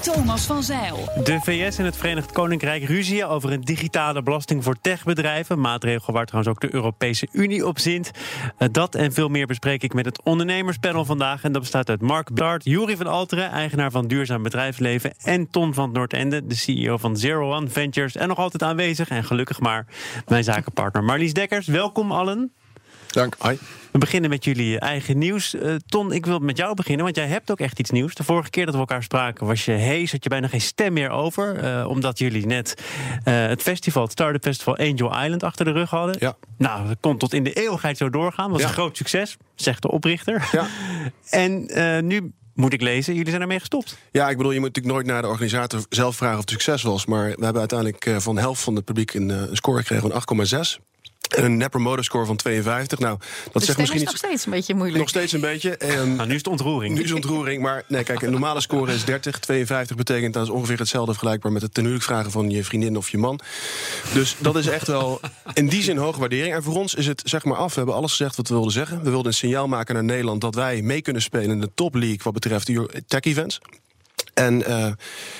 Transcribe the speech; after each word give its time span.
Thomas 0.00 0.42
van 0.46 0.62
Zeil. 0.62 1.08
De 1.24 1.38
VS 1.40 1.78
en 1.78 1.84
het 1.84 1.96
Verenigd 1.96 2.32
Koninkrijk 2.32 2.84
ruzien 2.84 3.26
over 3.26 3.52
een 3.52 3.60
digitale 3.60 4.22
belasting 4.22 4.64
voor 4.64 4.80
techbedrijven. 4.80 5.60
Maatregel 5.60 6.12
waar 6.12 6.26
trouwens 6.26 6.54
ook 6.54 6.60
de 6.60 6.74
Europese 6.74 7.28
Unie 7.32 7.66
op 7.66 7.78
zint. 7.78 8.10
Eh, 8.58 8.68
Dat 8.72 8.94
en 8.94 9.12
veel 9.12 9.28
meer 9.28 9.46
bespreek 9.46 9.82
ik 9.82 9.94
met 9.94 10.04
het 10.04 10.22
ondernemerspanel 10.22 11.04
vandaag. 11.04 11.42
En 11.42 11.52
dat 11.52 11.60
bestaat 11.62 11.88
uit 11.88 12.00
Mark 12.00 12.34
Bart, 12.34 12.64
Jurie 12.64 12.96
van 12.96 13.06
Alteren, 13.06 13.50
eigenaar 13.50 13.90
van 13.90 14.06
Duurzaam 14.06 14.42
Bedrijfsleven. 14.42 15.14
En 15.22 15.50
Ton 15.50 15.74
van 15.74 15.84
het 15.84 15.92
Noordende, 15.92 16.46
de 16.46 16.54
CEO 16.54 16.96
van 16.96 17.16
Zero 17.16 17.54
One 17.54 17.68
Ventures. 17.68 18.16
En 18.16 18.28
nog 18.28 18.38
altijd 18.38 18.62
aanwezig 18.62 19.08
en 19.08 19.24
gelukkig 19.24 19.60
maar 19.60 19.86
mijn 20.26 20.44
zakenpartner 20.44 21.04
Marlies 21.04 21.32
Dekkers. 21.32 21.66
Welkom 21.66 22.12
allen. 22.12 22.52
Dank. 23.10 23.34
Hoi. 23.38 23.58
We 23.90 23.98
beginnen 23.98 24.30
met 24.30 24.44
jullie 24.44 24.78
eigen 24.78 25.18
nieuws. 25.18 25.54
Eh, 25.54 25.74
Ton, 25.86 26.12
ik 26.12 26.26
wil 26.26 26.38
met 26.38 26.56
jou 26.56 26.74
beginnen, 26.74 27.04
want 27.04 27.16
jij 27.16 27.26
hebt 27.26 27.50
ook 27.50 27.60
echt 27.60 27.78
iets 27.78 27.90
nieuws. 27.90 28.14
De 28.14 28.24
vorige 28.24 28.50
keer 28.50 28.64
dat 28.64 28.74
we 28.74 28.80
elkaar 28.80 29.02
spraken 29.02 29.46
was 29.46 29.64
je 29.64 29.72
hees, 29.72 30.12
had 30.12 30.22
je 30.22 30.28
bijna 30.28 30.48
geen 30.48 30.60
stem 30.60 30.92
meer 30.92 31.10
over. 31.10 31.56
eh, 31.56 31.86
omdat 31.88 32.18
jullie 32.18 32.46
net 32.46 32.74
eh, 33.24 33.46
het 33.46 33.62
festival, 33.62 34.02
het 34.02 34.12
Startup 34.12 34.42
Festival 34.42 34.76
Angel 34.76 35.22
Island 35.22 35.42
achter 35.42 35.64
de 35.64 35.72
rug 35.72 35.90
hadden. 35.90 36.16
Ja. 36.18 36.36
Nou, 36.58 36.88
dat 36.88 36.96
kon 37.00 37.16
tot 37.18 37.32
in 37.34 37.44
de 37.44 37.52
eeuwigheid 37.52 37.96
zo 37.96 38.10
doorgaan. 38.10 38.50
Was 38.50 38.60
Ja. 38.60 38.66
een 38.66 38.72
groot 38.72 38.96
succes, 38.96 39.36
zegt 39.54 39.82
de 39.82 39.90
oprichter. 39.90 40.48
Ja. 40.52 40.66
en 41.30 41.66
eh, 41.68 42.02
nu 42.02 42.32
moet 42.54 42.72
ik 42.72 42.80
lezen, 42.80 43.12
jullie 43.14 43.30
zijn 43.30 43.42
ermee 43.42 43.58
gestopt. 43.58 43.96
Ja, 44.10 44.28
ik 44.30 44.36
bedoel, 44.36 44.52
je 44.52 44.58
moet 44.60 44.68
natuurlijk 44.68 44.94
nooit 44.94 45.06
naar 45.06 45.22
de 45.22 45.28
organisator 45.28 45.80
zelf 45.88 46.16
vragen 46.16 46.34
of 46.34 46.40
het 46.40 46.50
succes 46.50 46.82
was. 46.82 47.06
Maar 47.06 47.24
we 47.24 47.44
hebben 47.44 47.58
uiteindelijk 47.60 48.06
eh, 48.06 48.16
van 48.18 48.34
de 48.34 48.40
helft 48.40 48.62
van 48.62 48.74
het 48.74 48.84
publiek 48.84 49.14
een, 49.14 49.28
een 49.28 49.56
score 49.56 49.78
gekregen 49.78 50.10
van 50.26 50.46
8,6. 50.78 50.88
En 51.36 51.44
een 51.44 51.56
Net 51.56 51.70
Promoter 51.70 52.04
Score 52.04 52.26
van 52.26 52.36
52. 52.36 52.98
Nou, 52.98 53.18
dat 53.44 53.52
De 53.52 53.60
zegt 53.64 53.78
misschien 53.78 54.00
is 54.00 54.06
nog 54.06 54.16
steeds 54.16 54.44
een 54.44 54.50
beetje 54.50 54.74
moeilijk. 54.74 54.98
Nog 54.98 55.08
steeds 55.08 55.32
een 55.32 55.40
beetje. 55.40 55.76
En 55.76 56.16
Nou, 56.16 56.28
nu 56.28 56.34
is 56.34 56.38
het 56.40 56.48
ontroering. 56.48 56.94
nu 56.94 57.02
is 57.02 57.10
het 57.10 57.24
ontroering. 57.24 57.62
Maar 57.62 57.84
nee, 57.88 58.02
kijk, 58.02 58.22
een 58.22 58.30
normale 58.30 58.60
score 58.60 58.92
is 58.92 59.04
30. 59.04 59.38
52 59.38 59.96
betekent 59.96 60.34
dat 60.34 60.42
is 60.42 60.50
ongeveer 60.50 60.78
hetzelfde 60.78 61.12
vergelijkbaar 61.12 61.52
met 61.52 61.62
het 61.62 61.74
ten 61.74 62.00
vragen 62.00 62.30
van 62.30 62.50
je 62.50 62.64
vriendin 62.64 62.96
of 62.96 63.08
je 63.10 63.18
man. 63.18 63.40
Dus 64.12 64.36
dat 64.38 64.56
is 64.56 64.66
echt 64.66 64.86
wel 64.86 65.20
in 65.54 65.68
die 65.68 65.82
zin 65.82 65.96
hoge 65.96 66.18
waardering. 66.18 66.54
En 66.54 66.62
voor 66.62 66.74
ons 66.74 66.94
is 66.94 67.06
het 67.06 67.22
zeg 67.24 67.44
maar 67.44 67.56
af. 67.56 67.70
We 67.70 67.76
hebben 67.76 67.94
alles 67.94 68.10
gezegd 68.10 68.36
wat 68.36 68.48
we 68.48 68.54
wilden 68.54 68.72
zeggen. 68.72 69.02
We 69.02 69.10
wilden 69.10 69.26
een 69.26 69.34
signaal 69.38 69.68
maken 69.68 69.94
naar 69.94 70.04
Nederland 70.04 70.40
dat 70.40 70.54
wij 70.54 70.82
mee 70.82 71.02
kunnen 71.02 71.22
spelen 71.22 71.50
in 71.50 71.60
de 71.60 71.70
top 71.74 71.94
league 71.94 72.20
wat 72.22 72.32
betreft 72.32 72.66
de 72.66 73.02
tech 73.06 73.20
events. 73.20 73.60
En 74.40 74.64
eh, 74.66 74.76
ja, 74.78 74.94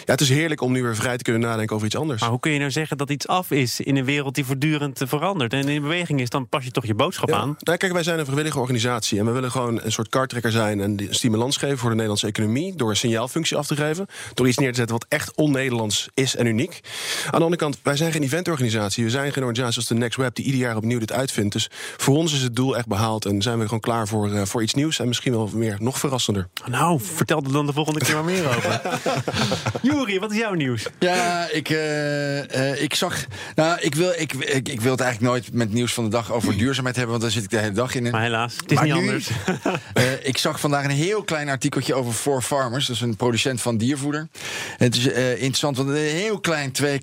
het 0.04 0.20
is 0.20 0.28
heerlijk 0.28 0.60
om 0.60 0.72
nu 0.72 0.82
weer 0.82 0.96
vrij 0.96 1.16
te 1.16 1.22
kunnen 1.22 1.42
nadenken 1.42 1.74
over 1.74 1.86
iets 1.86 1.96
anders. 1.96 2.20
Maar 2.20 2.30
hoe 2.30 2.40
kun 2.40 2.52
je 2.52 2.58
nou 2.58 2.70
zeggen 2.70 2.96
dat 2.96 3.10
iets 3.10 3.26
af 3.26 3.50
is 3.50 3.80
in 3.80 3.96
een 3.96 4.04
wereld 4.04 4.34
die 4.34 4.44
voortdurend 4.44 5.00
eh, 5.00 5.08
verandert 5.08 5.52
en 5.52 5.68
in 5.68 5.82
beweging 5.82 6.20
is? 6.20 6.28
Dan 6.30 6.48
pas 6.48 6.64
je 6.64 6.70
toch 6.70 6.86
je 6.86 6.94
boodschap 6.94 7.28
Ja. 7.28 7.36
aan. 7.36 7.56
Nou, 7.58 7.78
kijk, 7.78 7.92
wij 7.92 8.02
zijn 8.02 8.18
een 8.18 8.24
vrijwillige 8.24 8.58
organisatie 8.58 9.18
en 9.18 9.24
we 9.26 9.30
willen 9.32 9.50
gewoon 9.50 9.80
een 9.82 9.92
soort 9.92 10.08
karttrekker 10.08 10.52
zijn 10.52 10.80
en 10.80 11.06
stimulans 11.10 11.56
geven 11.56 11.78
voor 11.78 11.88
de 11.88 11.94
Nederlandse 11.94 12.26
economie 12.26 12.76
door 12.76 12.90
een 12.90 12.96
signaalfunctie 12.96 13.56
af 13.56 13.66
te 13.66 13.76
geven, 13.76 14.06
door 14.34 14.48
iets 14.48 14.58
neer 14.58 14.70
te 14.70 14.76
zetten 14.76 14.98
wat 14.98 15.06
echt 15.08 15.34
on-Nederlands 15.36 16.08
is 16.14 16.36
en 16.36 16.46
uniek. 16.46 16.80
Aan 17.24 17.30
de 17.38 17.44
andere 17.44 17.56
kant, 17.56 17.78
wij 17.82 17.96
zijn 17.96 18.12
geen 18.12 18.22
eventorganisatie, 18.22 19.04
we 19.04 19.10
zijn 19.10 19.32
geen 19.32 19.42
organisatie 19.44 19.76
als 19.76 19.86
de 19.88 19.94
Next 19.94 20.16
Web 20.18 20.34
die 20.34 20.44
ieder 20.44 20.60
jaar 20.60 20.76
opnieuw 20.76 20.98
dit 20.98 21.12
uitvindt. 21.12 21.52
Dus 21.52 21.68
voor 21.96 22.16
ons 22.16 22.32
is 22.32 22.42
het 22.42 22.56
doel 22.56 22.76
echt 22.76 22.86
behaald 22.86 23.24
en 23.24 23.42
zijn 23.42 23.58
we 23.58 23.64
gewoon 23.64 23.80
klaar 23.80 24.08
voor, 24.08 24.32
eh, 24.32 24.42
voor 24.44 24.62
iets 24.62 24.74
nieuws 24.74 24.98
en 24.98 25.08
misschien 25.08 25.32
wel 25.32 25.50
meer 25.54 25.76
nog 25.80 25.98
verrassender. 25.98 26.48
Nou, 26.66 27.00
vertel 27.00 27.42
er 27.42 27.52
dan 27.52 27.66
de 27.66 27.72
volgende 27.72 28.00
keer 28.00 28.14
maar 28.14 28.24
meer 28.24 28.48
over. 28.48 28.89
Juri, 29.83 30.19
wat 30.19 30.30
is 30.33 30.38
jouw 30.38 30.55
nieuws? 30.55 30.86
Ja, 30.98 31.48
ik, 31.52 31.69
eh, 31.70 32.70
eh, 32.70 32.82
ik 32.82 32.94
zag. 32.94 33.25
Nou, 33.54 33.81
ik 33.81 33.94
wil, 33.94 34.12
ik, 34.16 34.32
ik, 34.32 34.69
ik 34.69 34.81
wil 34.81 34.91
het 34.92 35.00
eigenlijk 35.00 35.32
nooit 35.32 35.53
met 35.53 35.72
nieuws 35.72 35.92
van 35.94 36.04
de 36.04 36.10
dag 36.10 36.32
over 36.32 36.56
duurzaamheid 36.56 36.97
hebben, 36.97 37.19
want 37.19 37.22
daar 37.22 37.32
zit 37.41 37.44
ik 37.44 37.50
de 37.50 37.59
hele 37.59 37.72
dag 37.72 37.94
in. 37.94 38.10
Maar 38.10 38.22
helaas, 38.22 38.56
het 38.56 38.70
is 38.70 38.76
Maar 38.76 38.87
niet 38.87 38.94
nu- 38.94 39.00
anders. 39.00 39.28
Eh, 39.94 40.04
ik 40.22 40.38
zag 40.38 40.60
vandaag 40.60 40.84
een 40.84 40.91
heel 40.91 41.22
klein 41.22 41.48
artikeltje 41.48 41.94
over 41.94 42.12
Four 42.12 42.42
Farmers. 42.42 42.87
Dat 42.87 42.97
is 42.97 43.03
een 43.03 43.16
producent 43.16 43.60
van 43.60 43.76
diervoeder. 43.76 44.28
Het 44.76 44.97
is 44.97 45.06
interessant, 45.06 45.76
want 45.76 45.88
een 45.88 45.94
heel 45.94 46.41
klein 46.41 46.72
twee. 46.72 47.00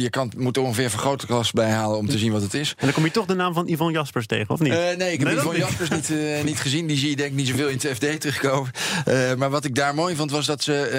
je 0.00 0.06
kan, 0.10 0.32
moet 0.36 0.56
er 0.56 0.62
ongeveer 0.62 0.84
een 0.84 0.90
vergrootglas 0.90 1.52
bij 1.52 1.70
halen 1.70 1.98
om 1.98 2.08
te 2.08 2.18
zien 2.18 2.32
wat 2.32 2.42
het 2.42 2.54
is. 2.54 2.68
En 2.70 2.84
dan 2.84 2.92
kom 2.92 3.04
je 3.04 3.10
toch 3.10 3.26
de 3.26 3.34
naam 3.34 3.54
van 3.54 3.66
Yvonne 3.68 3.92
Jaspers 3.92 4.26
tegen, 4.26 4.50
of 4.50 4.60
niet? 4.60 4.72
Nee, 4.72 5.12
ik 5.12 5.18
heb 5.20 5.34
Nee, 5.34 5.44
niet. 5.44 5.56
Jaspers 5.56 5.90
niet, 5.90 6.12
niet 6.44 6.60
gezien. 6.60 6.86
Die 6.86 6.96
zie 6.98 7.10
je 7.10 7.16
denk 7.16 7.30
ik 7.30 7.36
niet 7.36 7.48
zoveel 7.48 7.68
in 7.68 7.78
het 7.82 7.86
FD 7.96 8.20
terugkomen. 8.20 8.70
Maar 9.38 9.50
wat 9.50 9.64
ik 9.64 9.74
daar 9.74 9.94
mooi 9.94 10.16
vond, 10.16 10.30
was 10.30 10.46
dat 10.46 10.62
ze, 10.62 10.89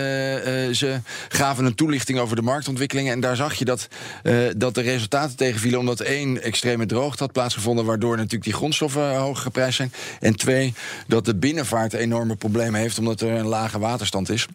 ze 0.76 1.00
gaven 1.30 1.66
een 1.66 1.76
toelichting 1.76 2.20
over 2.20 2.36
de 2.36 2.42
marktontwikkelingen. 2.42 3.14
En 3.14 3.20
daar 3.20 3.36
zag 3.36 3.54
je 3.54 3.66
dat, 3.66 3.88
eh, 4.24 4.36
dat 4.58 4.76
de 4.76 4.82
resultaten 4.82 5.38
tegenvielen. 5.38 5.80
Omdat 5.80 6.00
één, 6.00 6.42
extreme 6.42 6.86
droogte 6.86 7.24
had 7.24 7.32
plaatsgevonden. 7.32 7.86
Waardoor 7.86 8.16
natuurlijk 8.16 8.44
die 8.44 8.54
grondstoffen 8.54 9.16
hoog 9.16 9.42
geprijsd 9.42 9.76
zijn. 9.76 9.94
En 10.20 10.36
twee, 10.36 10.74
dat 11.08 11.26
de 11.26 11.36
binnenvaart 11.36 11.94
enorme 11.94 12.36
problemen 12.36 12.80
heeft. 12.80 13.00
Omdat 13.00 13.22
er 13.22 13.32
een 13.32 13.48
lage 13.48 13.80
waterstand 13.80 14.30
is. 14.30 14.48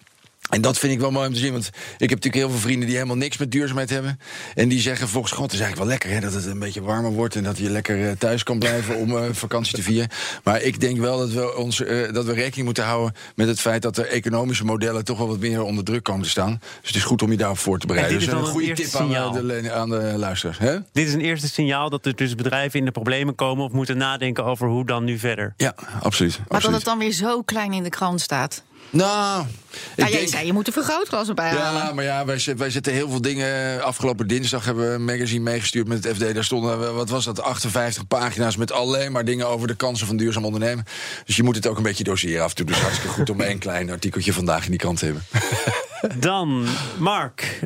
En 0.50 0.60
dat 0.60 0.78
vind 0.78 0.92
ik 0.92 1.00
wel 1.00 1.10
mooi 1.10 1.26
om 1.26 1.32
te 1.32 1.38
zien. 1.38 1.52
Want 1.52 1.66
ik 1.66 1.72
heb 1.98 2.08
natuurlijk 2.08 2.34
heel 2.34 2.50
veel 2.50 2.58
vrienden 2.58 2.86
die 2.86 2.94
helemaal 2.96 3.16
niks 3.16 3.36
met 3.36 3.50
duurzaamheid 3.50 3.90
hebben. 3.90 4.20
En 4.54 4.68
die 4.68 4.80
zeggen 4.80 5.08
volgens 5.08 5.32
God, 5.32 5.42
het 5.42 5.52
is 5.52 5.60
eigenlijk 5.60 5.88
wel 5.90 5.98
lekker 5.98 6.10
hè, 6.10 6.30
dat 6.30 6.42
het 6.42 6.52
een 6.52 6.58
beetje 6.58 6.82
warmer 6.82 7.10
wordt. 7.12 7.36
En 7.36 7.42
dat 7.42 7.58
je 7.58 7.70
lekker 7.70 8.08
eh, 8.08 8.16
thuis 8.18 8.42
kan 8.42 8.58
blijven 8.58 8.96
om 8.96 9.16
eh, 9.16 9.24
vakantie 9.32 9.74
te 9.74 9.82
vieren. 9.82 10.08
Maar 10.44 10.62
ik 10.62 10.80
denk 10.80 10.98
wel 10.98 11.18
dat 11.18 11.30
we, 11.30 11.56
ons, 11.56 11.82
eh, 11.82 12.12
dat 12.12 12.24
we 12.24 12.32
rekening 12.32 12.64
moeten 12.64 12.84
houden 12.84 13.14
met 13.34 13.48
het 13.48 13.60
feit 13.60 13.82
dat 13.82 13.94
de 13.94 14.06
economische 14.06 14.64
modellen 14.64 15.04
toch 15.04 15.18
wel 15.18 15.28
wat 15.28 15.38
meer 15.38 15.62
onder 15.62 15.84
druk 15.84 16.02
komen 16.02 16.22
te 16.22 16.28
staan. 16.28 16.60
Dus 16.80 16.88
het 16.88 16.96
is 16.96 17.04
goed 17.04 17.22
om 17.22 17.30
je 17.30 17.36
daarop 17.36 17.58
voor 17.58 17.78
te 17.78 17.86
bereiden. 17.86 18.14
En 18.14 18.20
dit 18.20 18.28
is 18.28 18.34
Dus 18.34 18.42
een 18.42 18.48
een 18.48 18.60
goede 18.60 18.74
tip 18.74 18.94
aan, 18.94 19.06
signaal. 19.06 19.32
de, 19.32 19.72
aan 19.72 19.88
de 19.88 20.14
luisteraars. 20.16 20.58
Hè? 20.58 20.76
Dit 20.92 21.06
is 21.06 21.14
een 21.14 21.20
eerste 21.20 21.48
signaal 21.48 21.90
dat 21.90 22.06
er 22.06 22.16
dus 22.16 22.34
bedrijven 22.34 22.78
in 22.78 22.84
de 22.84 22.90
problemen 22.90 23.34
komen 23.34 23.64
of 23.64 23.72
moeten 23.72 23.96
nadenken 23.96 24.44
over 24.44 24.68
hoe 24.68 24.86
dan 24.86 25.04
nu 25.04 25.18
verder. 25.18 25.54
Ja, 25.56 25.74
absoluut. 26.02 26.40
Maar 26.48 26.60
dat 26.60 26.72
het 26.72 26.84
dan 26.84 26.98
weer 26.98 27.12
zo 27.12 27.42
klein 27.42 27.72
in 27.72 27.82
de 27.82 27.88
krant 27.90 28.20
staat. 28.20 28.62
Nou, 28.90 29.44
ik 29.46 29.80
Nou, 29.96 30.10
jij 30.10 30.18
denk- 30.18 30.28
zei, 30.32 30.46
je 30.46 30.52
moet 30.52 30.66
een 30.66 30.72
vergrootglas 30.72 31.28
erbij 31.28 31.48
halen. 31.50 31.82
Ja, 31.82 31.92
maar 31.92 32.04
ja, 32.04 32.24
wij, 32.24 32.40
wij 32.56 32.70
zetten 32.70 32.92
heel 32.92 33.10
veel 33.10 33.20
dingen. 33.22 33.82
Afgelopen 33.84 34.26
dinsdag 34.26 34.64
hebben 34.64 34.88
we 34.88 34.94
een 34.94 35.04
magazine 35.04 35.42
meegestuurd 35.50 35.88
met 35.88 36.04
het 36.04 36.16
FD. 36.16 36.34
Daar 36.34 36.44
stonden, 36.44 36.82
eh, 36.86 36.94
wat 36.94 37.08
was 37.08 37.24
dat, 37.24 37.42
58 37.42 38.06
pagina's 38.06 38.56
met 38.56 38.72
alleen 38.72 39.12
maar 39.12 39.24
dingen 39.24 39.48
over 39.48 39.66
de 39.66 39.74
kansen 39.74 40.06
van 40.06 40.16
duurzaam 40.16 40.44
ondernemen. 40.44 40.84
Dus 41.26 41.36
je 41.36 41.42
moet 41.42 41.56
het 41.56 41.66
ook 41.66 41.76
een 41.76 41.82
beetje 41.82 42.04
doseren 42.04 42.42
af 42.42 42.50
en 42.50 42.56
toe. 42.56 42.66
Dus 42.66 42.78
hartstikke 42.80 43.14
goed 43.14 43.30
om 43.30 43.40
één 43.50 43.58
klein 43.58 43.90
artikeltje 43.90 44.32
vandaag 44.32 44.64
in 44.64 44.70
die 44.70 44.80
krant 44.80 44.98
te 44.98 45.04
hebben. 45.04 45.24
Dan, 46.20 46.66
Mark. 46.98 47.58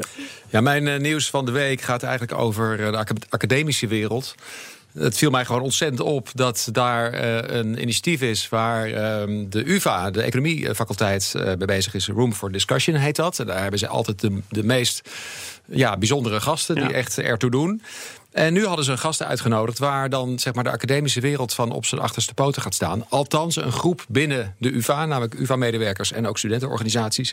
Ja, 0.48 0.60
mijn 0.60 0.88
eh, 0.88 0.98
nieuws 1.00 1.30
van 1.30 1.44
de 1.44 1.50
week 1.53 1.80
gaat 1.80 2.03
eigenlijk 2.03 2.38
over 2.41 2.80
eh, 2.86 2.91
de 2.91 2.97
aca- 2.97 3.14
academische 3.28 3.86
wereld. 3.86 4.34
Het 4.93 5.17
viel 5.17 5.31
mij 5.31 5.45
gewoon 5.45 5.62
ontzettend 5.62 6.01
op 6.01 6.28
dat 6.34 6.69
daar 6.73 7.12
eh, 7.12 7.56
een 7.56 7.83
initiatief 7.83 8.23
is 8.23 8.49
waar 8.49 8.87
ehm, 8.87 9.49
de 9.49 9.71
UVA, 9.71 10.11
de 10.11 10.23
economiefaculteit, 10.23 11.33
eh 11.37 11.45
mee 11.45 11.56
bezig 11.56 11.95
is. 11.95 12.09
Room 12.09 12.33
for 12.33 12.53
Discussion 12.53 12.97
heet 12.97 13.17
dat. 13.17 13.39
En 13.39 13.47
daar 13.47 13.62
hebben 13.62 13.78
ze 13.78 13.89
altijd 13.89 14.21
de, 14.21 14.39
de 14.49 14.65
meest 14.65 15.09
ja, 15.67 15.97
bijzondere 15.97 16.41
gasten 16.41 16.75
die 16.75 16.93
echt 16.93 17.19
ertoe 17.19 17.51
doen. 17.51 17.83
En 18.33 18.53
nu 18.53 18.67
hadden 18.67 18.84
ze 18.84 18.91
een 18.93 18.99
gasten 18.99 19.27
uitgenodigd 19.27 19.78
waar 19.78 20.09
dan 20.09 20.39
zeg 20.39 20.55
maar, 20.55 20.65
de 20.65 20.71
academische 20.71 21.21
wereld 21.21 21.55
van 21.55 21.72
op 21.72 21.84
zijn 21.84 22.01
achterste 22.01 22.34
poten 22.34 22.62
gaat 22.62 22.75
staan. 22.75 23.05
Althans, 23.09 23.57
een 23.57 23.72
groep 23.72 24.05
binnen 24.09 24.55
de 24.59 24.75
UVA, 24.75 25.07
namelijk 25.07 25.34
UVA-medewerkers 25.34 26.12
en 26.12 26.27
ook 26.27 26.39
studentenorganisaties. 26.39 27.33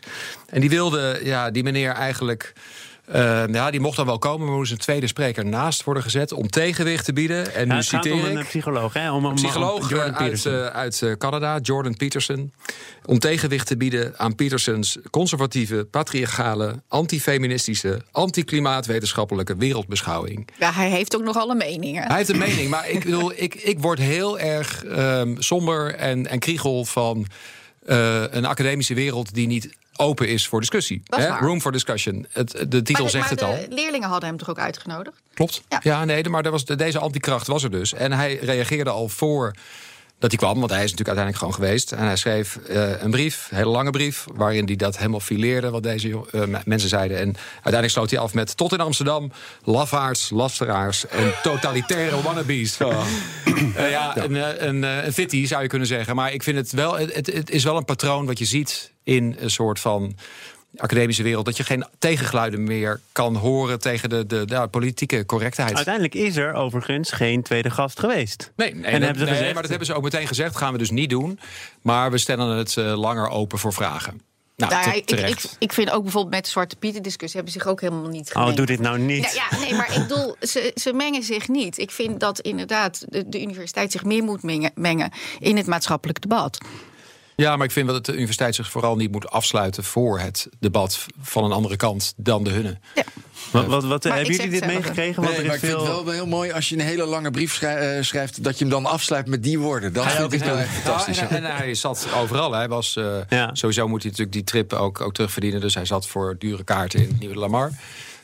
En 0.50 0.62
die 0.62 0.70
wilde 0.70 1.20
ja, 1.24 1.52
die 1.52 1.64
meneer 1.64 1.92
eigenlijk. 1.92 2.54
Eh, 3.12 3.44
ja, 3.48 3.72
die 3.72 3.80
mocht 3.80 3.96
dan 3.98 4.06
wel 4.06 4.20
komen, 4.20 4.48
maar 4.48 4.56
moest 4.56 4.72
een 4.72 4.78
tweede 4.78 5.08
spreker 5.08 5.46
naast 5.46 5.84
worden 5.84 6.04
gezet 6.04 6.32
om 6.32 6.50
tegenwicht 6.50 7.06
te 7.06 7.14
bieden. 7.14 7.54
En 7.54 7.68
Ja, 7.68 7.74
nu 7.74 7.80
het 7.80 7.88
gaat 7.90 8.04
citeer 8.04 8.20
om 8.20 8.26
een 8.26 8.32
ik. 8.32 8.38
eh, 8.38 8.46
psycholoog, 8.46 8.94
hè? 8.94 9.12
Om, 9.12 9.24
om- 9.26 9.30
Een 9.30 9.36
psycholoog 9.36 9.82
om 9.82 9.88
Jordan 9.90 10.14
eh, 10.14 10.18
uit, 10.18 10.46
eh, 10.46 10.66
uit 10.66 11.02
eh, 11.02 11.12
Canada, 11.12 11.58
Jordan 11.62 11.96
Peterson. 11.96 12.54
Om 13.06 13.20
tegenwicht 13.20 13.68
te 13.68 13.78
bieden 13.78 14.14
aan 14.20 14.36
Petersons 14.36 14.98
conservatieve, 15.10 15.88
patriarchale, 15.92 16.82
antifeministische, 16.88 18.02
antiklimaatwetenschappelijke 18.12 19.56
wereldbeschouwing. 19.56 20.48
Ja, 20.60 20.72
hij 20.74 20.90
heeft 20.90 21.16
ook 21.16 21.24
nogal 21.24 21.50
een 21.50 21.58
mening. 21.58 21.96
hè? 21.98 22.04
Hij 22.04 22.18
heeft 22.18 22.30
een 22.30 22.38
mening, 22.38 22.70
maar 22.70 22.90
ik, 22.90 23.04
bedoel, 23.06 23.32
ik, 23.36 23.56
ik 23.56 23.80
word 23.80 24.00
heel 24.00 24.40
erg 24.40 24.84
ehm, 24.86 25.36
somber 25.38 25.96
en, 25.96 26.28
en 26.28 26.40
kriegel 26.40 26.86
van 26.86 27.26
eh, 27.88 28.24
een 28.30 28.46
academische 28.46 28.94
wereld 28.94 29.34
die 29.34 29.48
niet 29.48 29.70
open 29.96 30.28
is 30.28 30.48
voor 30.48 30.60
discussie. 30.60 31.02
Is 31.18 31.24
Hè? 31.24 31.38
Room 31.38 31.62
for 31.62 31.72
discussion. 31.72 32.26
Het, 32.32 32.52
de 32.52 32.82
titel 32.82 33.02
maar 33.04 33.12
zegt 33.12 33.24
maar 33.24 33.30
het 33.30 33.42
al. 33.42 33.70
de 33.70 33.76
leerlingen 33.76 34.10
hadden 34.10 34.30
hem 34.30 34.38
toch 34.38 34.50
ook 34.50 34.60
uitgenodigd? 34.60 35.18
Klopt. 35.34 35.62
Ja. 35.70 35.80
Ja, 35.84 36.06
nee, 36.06 36.30
maar 36.30 36.50
was, 36.52 36.66
deze 36.66 37.00
antikracht 37.00 37.48
was 37.48 37.64
er 37.64 37.72
dus. 37.72 37.94
En 37.94 38.12
hij 38.12 38.36
reageerde 38.36 38.90
al 38.90 39.10
voor 39.10 39.54
dat 40.20 40.32
hij 40.32 40.40
kwam, 40.40 40.60
want 40.60 40.72
hij 40.72 40.84
is 40.84 40.92
natuurlijk 40.92 41.18
uiteindelijk 41.18 41.38
gewoon 41.38 41.54
geweest. 41.54 41.92
En 41.92 42.06
hij 42.06 42.16
schreef 42.16 42.56
eh, 42.56 43.02
een 43.02 43.12
brief, 43.12 43.48
een 43.52 43.58
hele 43.58 43.70
lange 43.70 43.90
brief, 43.90 44.26
waarin 44.34 44.66
hij 44.66 44.76
dat 44.76 44.98
helemaal 44.98 45.20
fileerde, 45.20 45.70
wat 45.70 45.84
deze 45.84 46.26
eh, 46.32 46.42
mensen 46.66 46.90
zeiden. 46.90 47.18
En 47.18 47.36
uiteindelijk 47.54 47.94
sloot 47.94 48.10
hij 48.10 48.20
af 48.20 48.34
met: 48.34 48.58
Tot 48.58 48.74
in 48.74 48.80
Amsterdam, 48.80 49.32
lafaards, 49.64 50.30
lasteraars 50.30 51.08
en 51.08 51.34
totalitaire 51.44 52.22
wannabes. 52.22 52.78
Ja, 53.90 54.18
een, 54.18 54.36
eh, 54.36 54.68
een, 54.68 54.84
eh, 54.84 55.06
een 55.06 55.14
fitty 55.14 55.46
zou 55.46 55.62
je 55.62 55.68
kunnen 55.68 55.88
zeggen. 55.88 56.16
Maar 56.16 56.34
ik 56.34 56.44
vind 56.44 56.58
het 56.58 56.72
wel, 56.72 56.98
het 56.98 57.50
is 57.50 57.64
wel 57.64 57.78
een 57.78 57.86
patroon 57.86 58.26
wat 58.26 58.40
je 58.40 58.46
ziet 58.46 58.94
in 59.04 59.36
een 59.40 59.52
soort 59.52 59.80
van 59.80 60.16
academische 60.76 61.24
wereld. 61.24 61.46
Dat 61.46 61.58
je 61.58 61.64
geen 61.64 61.86
tegengeluiden 62.00 62.64
meer 62.64 63.00
kan 63.12 63.36
horen 63.36 63.80
tegen 63.80 64.10
de, 64.10 64.26
de, 64.26 64.46
de 64.46 64.68
politieke 64.72 65.26
correctheid. 65.26 65.76
Uiteindelijk 65.76 66.16
is 66.16 66.36
er 66.36 66.54
overigens 66.54 67.12
geen 67.12 67.44
tweede 67.44 67.70
gast 67.70 68.00
geweest. 68.00 68.52
Nee, 68.56 68.76
nee, 68.76 68.84
en 68.84 68.92
dat- 68.92 69.02
hebben 69.02 69.18
ze 69.18 69.24
nee, 69.24 69.34
gezegd, 69.34 69.54
maar 69.54 69.62
dat 69.62 69.70
hebben 69.70 69.88
ze 69.88 69.94
ook 69.94 70.04
meteen 70.04 70.28
gezegd. 70.28 70.56
Gaan 70.58 70.72
we 70.72 70.78
dus 70.78 70.92
niet 70.92 71.10
doen. 71.10 71.40
Maar 71.82 72.12
we 72.12 72.18
stellen 72.18 72.58
het 72.58 72.78
eh, 72.78 72.98
langer 73.00 73.30
open 73.30 73.60
voor 73.60 73.74
vragen. 73.74 74.22
Nou, 74.56 74.72
Nou 74.72 74.86
ja, 74.86 74.94
ik, 74.94 75.06
terecht. 75.06 75.44
ik, 75.44 75.50
ik 75.60 75.74
vind 75.74 75.92
ook 75.92 76.04
bijvoorbeeld 76.04 76.34
met 76.34 76.44
de 76.46 76.50
Zwarte 76.50 76.76
Pieten 76.76 77.04
discussie 77.04 77.36
hebben 77.36 77.54
ze 77.54 77.60
zich 77.60 77.70
ook 77.70 77.82
helemaal 77.82 78.10
niet 78.10 78.28
oh, 78.28 78.32
gemengd. 78.32 78.58
doe 78.58 78.66
dit 78.66 78.80
nou 78.80 79.00
niet. 79.00 79.22
Nou 79.22 79.36
ja, 79.36 79.58
nee, 79.60 79.74
maar 79.74 79.96
ik 79.96 80.08
bedoel, 80.08 80.36
ze, 80.40 80.72
ze 80.76 80.94
mengen 80.94 81.24
zich 81.24 81.48
niet. 81.48 81.78
Ik 81.78 81.92
vind 81.92 82.20
dat 82.20 82.40
inderdaad 82.40 83.06
de, 83.10 83.30
de 83.30 83.42
universiteit 83.42 83.92
zich 83.92 84.04
meer 84.04 84.24
moet 84.24 84.44
mengen, 84.44 84.72
mengen 84.76 85.12
in 85.40 85.58
het 85.58 85.66
maatschappelijk 85.68 86.22
debat. 86.22 86.58
Ja, 87.42 87.56
maar 87.56 87.66
ik 87.66 87.72
vind 87.72 87.86
wel 87.86 87.96
dat 87.96 88.06
de 88.06 88.14
universiteit 88.14 88.56
zich 88.56 88.72
vooral 88.72 88.96
niet 88.96 89.12
moet 89.12 89.30
afsluiten 89.30 89.84
voor 89.84 90.20
het 90.20 90.48
debat 90.60 91.06
van 91.22 91.44
een 91.44 91.52
andere 91.52 91.76
kant 91.76 92.14
dan 92.18 92.44
de 92.44 92.50
hunne. 92.50 92.78
Ja. 92.96 93.04
Wat, 93.52 93.66
wat, 93.66 93.84
wat, 93.84 94.04
hebben 94.04 94.26
jullie 94.26 94.50
dit 94.50 94.66
meegekregen? 94.66 95.24
Want 95.24 95.38
Nee, 95.38 95.46
maar 95.46 95.56
ik 95.56 95.60
vind 95.60 95.74
het 95.74 95.82
wel 95.88 96.10
heel 96.10 96.28
mooi 96.28 96.52
als 96.52 96.70
je 96.70 96.76
een 96.76 96.82
hele 96.82 97.06
lange 97.06 97.32
brief 97.32 97.54
schrij- 97.54 97.98
eh, 97.98 98.04
schrijft... 98.04 98.44
dat 98.44 98.58
je 98.58 98.64
hem 98.64 98.74
dan 98.74 98.86
afsluit 98.86 99.28
met 99.28 99.44
die 99.44 99.60
woorden. 99.60 99.94
Dat 99.94 100.12
vind 100.12 100.34
ik 100.34 100.42
echt 100.42 100.70
fantastisch. 100.70 101.20
Ja, 101.20 101.30
en, 101.30 101.46
en 101.46 101.56
hij 101.56 101.76
zat 101.76 102.08
overal. 102.16 102.52
Hij 102.52 102.68
was, 102.68 102.96
eh, 102.96 103.18
Ja. 103.30 103.50
Sowieso 103.54 103.88
moet 103.88 104.02
hij 104.02 104.12
natuurlijk 104.12 104.38
die 104.38 104.44
trip 104.46 104.74
ook, 104.74 105.02
ook 105.02 105.14
terugverdienen. 105.14 105.62
Dus 105.62 105.74
hij 105.76 105.86
zat 105.86 106.08
voor 106.08 106.36
dure 106.40 106.64
kaarten 106.64 107.00
in 107.00 107.08
het 107.08 107.20
Nieuwe 107.20 107.36
Lamar. 107.36 107.72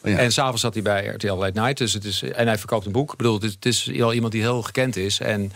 Ja. 0.03 0.17
En 0.17 0.31
s'avonds 0.31 0.61
zat 0.61 0.73
hij 0.73 0.83
bij 0.83 1.05
RTL 1.05 1.33
Late 1.33 1.59
Night. 1.59 1.77
Dus 1.77 1.93
het 1.93 2.03
is, 2.05 2.21
en 2.23 2.47
hij 2.47 2.57
verkoopt 2.57 2.85
een 2.85 2.91
boek. 2.91 3.11
Ik 3.11 3.17
bedoel, 3.17 3.33
het 3.33 3.43
is, 3.43 3.53
het 3.53 3.65
is 3.65 3.85
wel 3.85 4.13
iemand 4.13 4.31
die 4.31 4.41
heel 4.41 4.61
gekend 4.61 4.95
is. 4.95 5.19
En, 5.19 5.51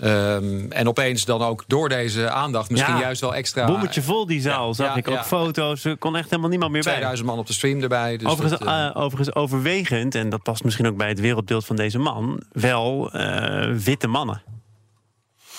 ehm, 0.00 0.70
en 0.70 0.88
opeens 0.88 1.24
dan 1.24 1.42
ook 1.42 1.64
door 1.66 1.88
deze 1.88 2.30
aandacht 2.30 2.70
misschien 2.70 2.94
Ja. 2.94 3.00
juist 3.00 3.20
wel 3.20 3.34
extra... 3.34 3.66
Bommetje 3.66 4.02
vol 4.02 4.26
die 4.26 4.40
zaal, 4.40 4.66
Ja, 4.68 4.72
zag 4.74 4.86
ja, 4.86 4.96
ik 4.96 5.08
ook 5.08 5.24
foto's. 5.24 5.84
Er 5.84 5.96
kon 5.96 6.16
echt 6.16 6.28
helemaal 6.30 6.50
niemand 6.50 6.72
meer 6.72 6.82
bij. 6.82 6.92
2000 6.92 7.28
man 7.28 7.38
op 7.38 7.46
de 7.46 7.52
stream 7.52 7.82
erbij. 7.82 8.16
Dus 8.16 8.28
overigens, 8.28 8.60
dat, 8.60 8.68
eh, 8.68 8.86
eh, 8.86 8.96
overigens 8.96 9.34
overwegend, 9.34 10.14
en 10.14 10.28
dat 10.28 10.42
past 10.42 10.64
misschien 10.64 10.86
ook 10.86 10.96
bij 10.96 11.08
het 11.08 11.20
wereldbeeld 11.20 11.64
van 11.66 11.76
deze 11.76 11.98
man, 11.98 12.42
wel 12.52 13.12
eh, 13.12 13.72
witte 13.76 14.06
mannen. 14.06 14.42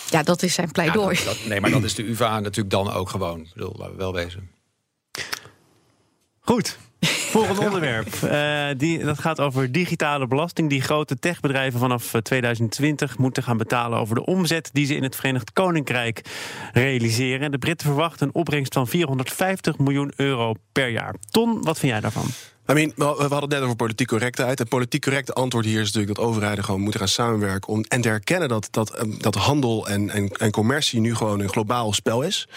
Ja, 0.10 0.24
dat 0.24 0.42
is 0.44 0.54
zijn 0.54 0.66
ja, 0.68 0.72
pleidooi. 0.74 1.16
dat- 1.16 1.26
dat- 1.26 1.46
nee, 1.48 1.62
maar 1.62 1.72
dat 1.72 1.84
is 1.84 1.96
de 1.96 2.10
UvA 2.10 2.40
natuurlijk 2.40 2.70
dan 2.70 2.92
ook 2.92 3.10
gewoon. 3.10 3.40
Ik 3.40 3.52
bedoel, 3.54 3.76
laten 3.78 3.92
we 3.92 3.98
wel 4.00 4.14
wezen. 4.14 4.50
Goed. 6.40 6.78
Volgend 7.34 7.60
onderwerp. 7.60 8.14
Eh, 8.24 8.66
die, 8.78 9.04
dat 9.06 9.20
gaat 9.20 9.40
over 9.40 9.72
digitale 9.72 10.28
belasting. 10.28 10.70
Die 10.70 10.82
grote 10.82 11.20
techbedrijven 11.20 11.80
vanaf 11.80 12.14
eh, 12.14 12.22
2020 12.22 13.18
moeten 13.18 13.44
gaan 13.44 13.58
betalen 13.58 14.00
over 14.00 14.16
de 14.16 14.26
omzet 14.26 14.70
die 14.74 14.86
ze 14.86 14.96
in 14.96 15.04
het 15.04 15.16
Verenigd 15.16 15.54
Koninkrijk 15.54 16.22
realiseren. 16.74 17.52
De 17.52 17.58
Britten 17.58 17.88
verwachten 17.88 18.28
een 18.28 18.34
opbrengst 18.34 18.74
van 18.74 18.88
450 18.88 19.78
miljoen 19.78 20.14
euro 20.16 20.54
per 20.72 20.90
jaar. 20.90 21.16
Ton, 21.32 21.62
wat 21.62 21.80
vind 21.80 21.92
jij 21.92 22.02
daarvan? 22.02 22.26
I 22.70 22.74
mean, 22.74 22.92
we 22.96 23.04
hadden 23.04 23.40
het 23.40 23.50
net 23.50 23.62
over 23.62 23.76
politiek 23.76 24.08
correctheid. 24.08 24.60
Het 24.60 24.70
politiek 24.70 25.02
correcte 25.02 25.34
antwoord 25.34 25.66
hier 25.66 25.82
is 25.82 25.92
natuurlijk 25.92 26.16
dat 26.16 26.26
overheden 26.26 26.64
gewoon 26.64 26.82
moeten 26.82 27.00
gaan 27.00 27.10
samenwerken. 27.10 27.70
Om, 27.70 27.84
en 27.84 28.02
te 28.02 28.10
erkennen 28.10 28.50
dat, 28.50 28.68
dat, 28.72 28.90
ehm, 28.90 29.12
dat 29.18 29.36
handel 29.36 29.88
en, 29.88 30.10
en, 30.10 30.30
en 30.30 30.52
commercie 30.52 31.00
nu 31.00 31.16
gewoon 31.16 31.40
een 31.40 31.50
globaal 31.50 31.94
spel 31.94 32.22
is. 32.22 32.48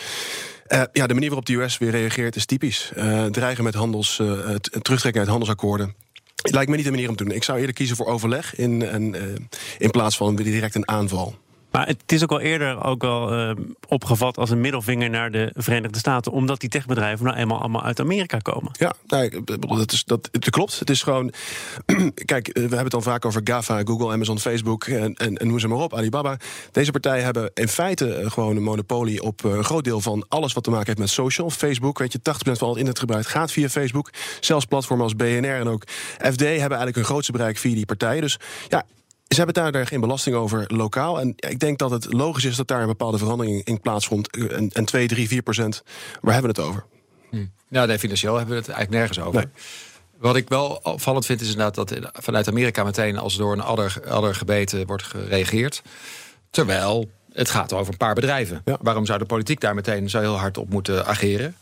Eh, 0.67 0.83
ja, 0.93 1.07
de 1.07 1.15
manier 1.15 1.29
waarop 1.29 1.47
de 1.47 1.55
US 1.55 1.79
weer 1.79 1.91
reageert 1.91 2.37
is 2.37 2.47
typisch. 2.47 2.91
Eh, 2.95 3.25
dreigen 3.25 3.65
met 3.65 3.75
handels, 3.75 4.19
eh, 4.19 4.55
terugtrekken 4.55 5.21
uit 5.21 5.31
handelsakkoorden. 5.31 5.95
Lijkt 6.43 6.71
me 6.71 6.77
niet 6.77 6.85
de 6.85 6.91
manier 6.91 7.09
om 7.09 7.17
te 7.17 7.25
doen. 7.25 7.35
Ik 7.35 7.45
zou 7.45 7.59
eerder 7.59 7.75
kiezen 7.75 7.97
voor 7.97 8.07
overleg 8.07 8.57
in, 8.57 8.83
en, 8.83 9.15
in 9.79 9.91
plaats 9.91 10.17
van 10.17 10.37
direct 10.37 10.75
een 10.75 10.89
aanval. 10.89 11.37
Maar 11.77 11.87
het 11.87 12.13
is 12.13 12.23
ook 12.23 12.31
al 12.31 12.41
eerder 12.41 12.85
ook 12.85 13.05
al 13.05 13.33
eh, 13.33 13.51
opgevat 13.89 14.39
als 14.39 14.51
een 14.51 14.61
middelvinger 14.61 15.11
naar 15.11 15.31
de 15.31 15.51
Verenigde 15.55 15.99
Staten, 15.99 16.33
omdat 16.33 16.61
die 16.61 16.69
techbedrijven 16.69 17.25
nou 17.25 17.37
eenmaal 17.37 17.61
allemaal 17.61 17.83
uit 17.83 18.01
Amerika 18.01 18.39
komen. 18.39 18.73
Ja, 18.79 18.95
dat, 19.07 19.93
is, 19.93 20.05
dat, 20.05 20.31
klopt. 20.51 20.79
Het 20.79 20.91
is 20.91 21.03
gewoon. 21.03 21.33
Kijk, 22.25 22.49
eh, 22.49 22.55
we 22.55 22.61
hebben 22.61 22.79
het 22.79 22.91
dan 22.91 23.03
vaak 23.03 23.25
over 23.25 23.41
GAFA, 23.45 23.83
Google, 23.85 24.13
Amazon, 24.13 24.39
Facebook 24.39 24.85
en, 24.85 25.15
en, 25.15 25.47
noem 25.47 25.59
ze 25.59 25.69
maar 25.69 25.79
op, 25.79 25.95
Alibaba. 25.95 26.37
Deze 26.73 26.91
partijen 26.91 27.25
hebben 27.25 27.51
in 27.55 27.69
feite 27.69 28.15
eh, 28.15 28.31
gewoon 28.31 28.57
een 28.57 28.63
monopolie 28.63 29.23
op 29.23 29.45
een 29.45 29.65
groot 29.65 29.85
deel 29.85 30.01
van 30.01 30.25
alles 30.29 30.53
wat 30.53 30.65
te 30.65 30.71
maken 30.71 30.87
heeft 30.87 30.99
met 30.99 31.11
social. 31.11 31.51
Facebook, 31.51 31.99
weet 31.99 32.13
je, 32.13 32.19
80% 32.19 32.23
van 32.23 32.51
het 32.51 32.59
internetgebruik 32.59 33.27
gaat 33.27 33.53
via 33.53 33.69
Facebook. 33.69 34.11
Zelfs 34.41 34.65
platformen 34.65 35.05
als 35.05 35.17
BNR 35.17 35.59
en 35.59 35.69
ook 35.69 35.83
FD 36.19 36.41
hebben 36.41 36.57
eigenlijk 36.57 36.97
hun 36.97 37.05
grootste 37.05 37.33
bereik 37.33 37.59
via 37.59 37.75
die 37.75 37.87
partijen. 37.87 38.23
Dus 38.23 38.39
ja. 38.69 38.85
Ze 39.29 39.37
hebben 39.37 39.55
daar, 39.55 39.73
daar 39.73 39.87
geen 39.87 40.01
belasting 40.01 40.37
over 40.37 40.65
lokaal. 40.67 41.21
En 41.21 41.33
ik 41.37 41.59
denk 41.59 41.79
dat 41.79 41.91
het 41.91 42.13
logisch 42.13 42.45
is 42.45 42.57
dat 42.57 42.69
daar 42.69 42.81
een 42.81 42.87
bepaalde 42.87 43.19
verandering 43.19 43.65
in 43.65 43.81
plaatsvond. 43.81 44.37
En, 44.37 44.71
en 44.73 44.85
2, 44.85 45.07
3, 45.07 45.29
4 45.29 45.43
procent. 45.43 45.83
Waar 46.21 46.33
hebben 46.33 46.55
we 46.55 46.61
het 46.61 46.71
over? 46.71 46.85
Nou, 47.69 47.87
nee, 47.87 47.99
financieel 47.99 48.37
hebben 48.37 48.55
we 48.55 48.61
het 48.61 48.69
eigenlijk 48.69 48.99
nergens 48.99 49.27
over. 49.27 49.41
Nee. 49.41 49.53
Wat 50.19 50.37
ik 50.37 50.49
wel 50.49 50.81
opvallend 50.83 51.27
vind 51.27 51.41
is 51.41 51.51
inderdaad 51.51 51.75
dat 51.75 51.95
vanuit 52.13 52.49
Amerika 52.49 52.85
meteen 52.85 53.19
als 53.19 53.37
door 53.37 53.53
een 53.53 53.61
adder, 53.61 54.03
adder 54.09 54.35
gebeten 54.35 54.87
wordt 54.87 55.03
gereageerd. 55.03 55.83
Terwijl 56.51 57.11
het 57.33 57.51
gaat 57.51 57.73
over 57.73 57.93
een 57.93 57.99
paar 57.99 58.15
bedrijven. 58.15 58.63
Ja. 58.65 58.79
Waarom 58.81 59.07
zou 59.07 59.19
de 59.19 59.25
politiek 59.25 59.61
daar 59.61 59.75
meteen 59.75 60.11
zo 60.11 60.21
heel 60.21 60.39
hard 60.39 60.59
op 60.59 60.71
moeten 60.71 61.07
ageren? 61.07 61.57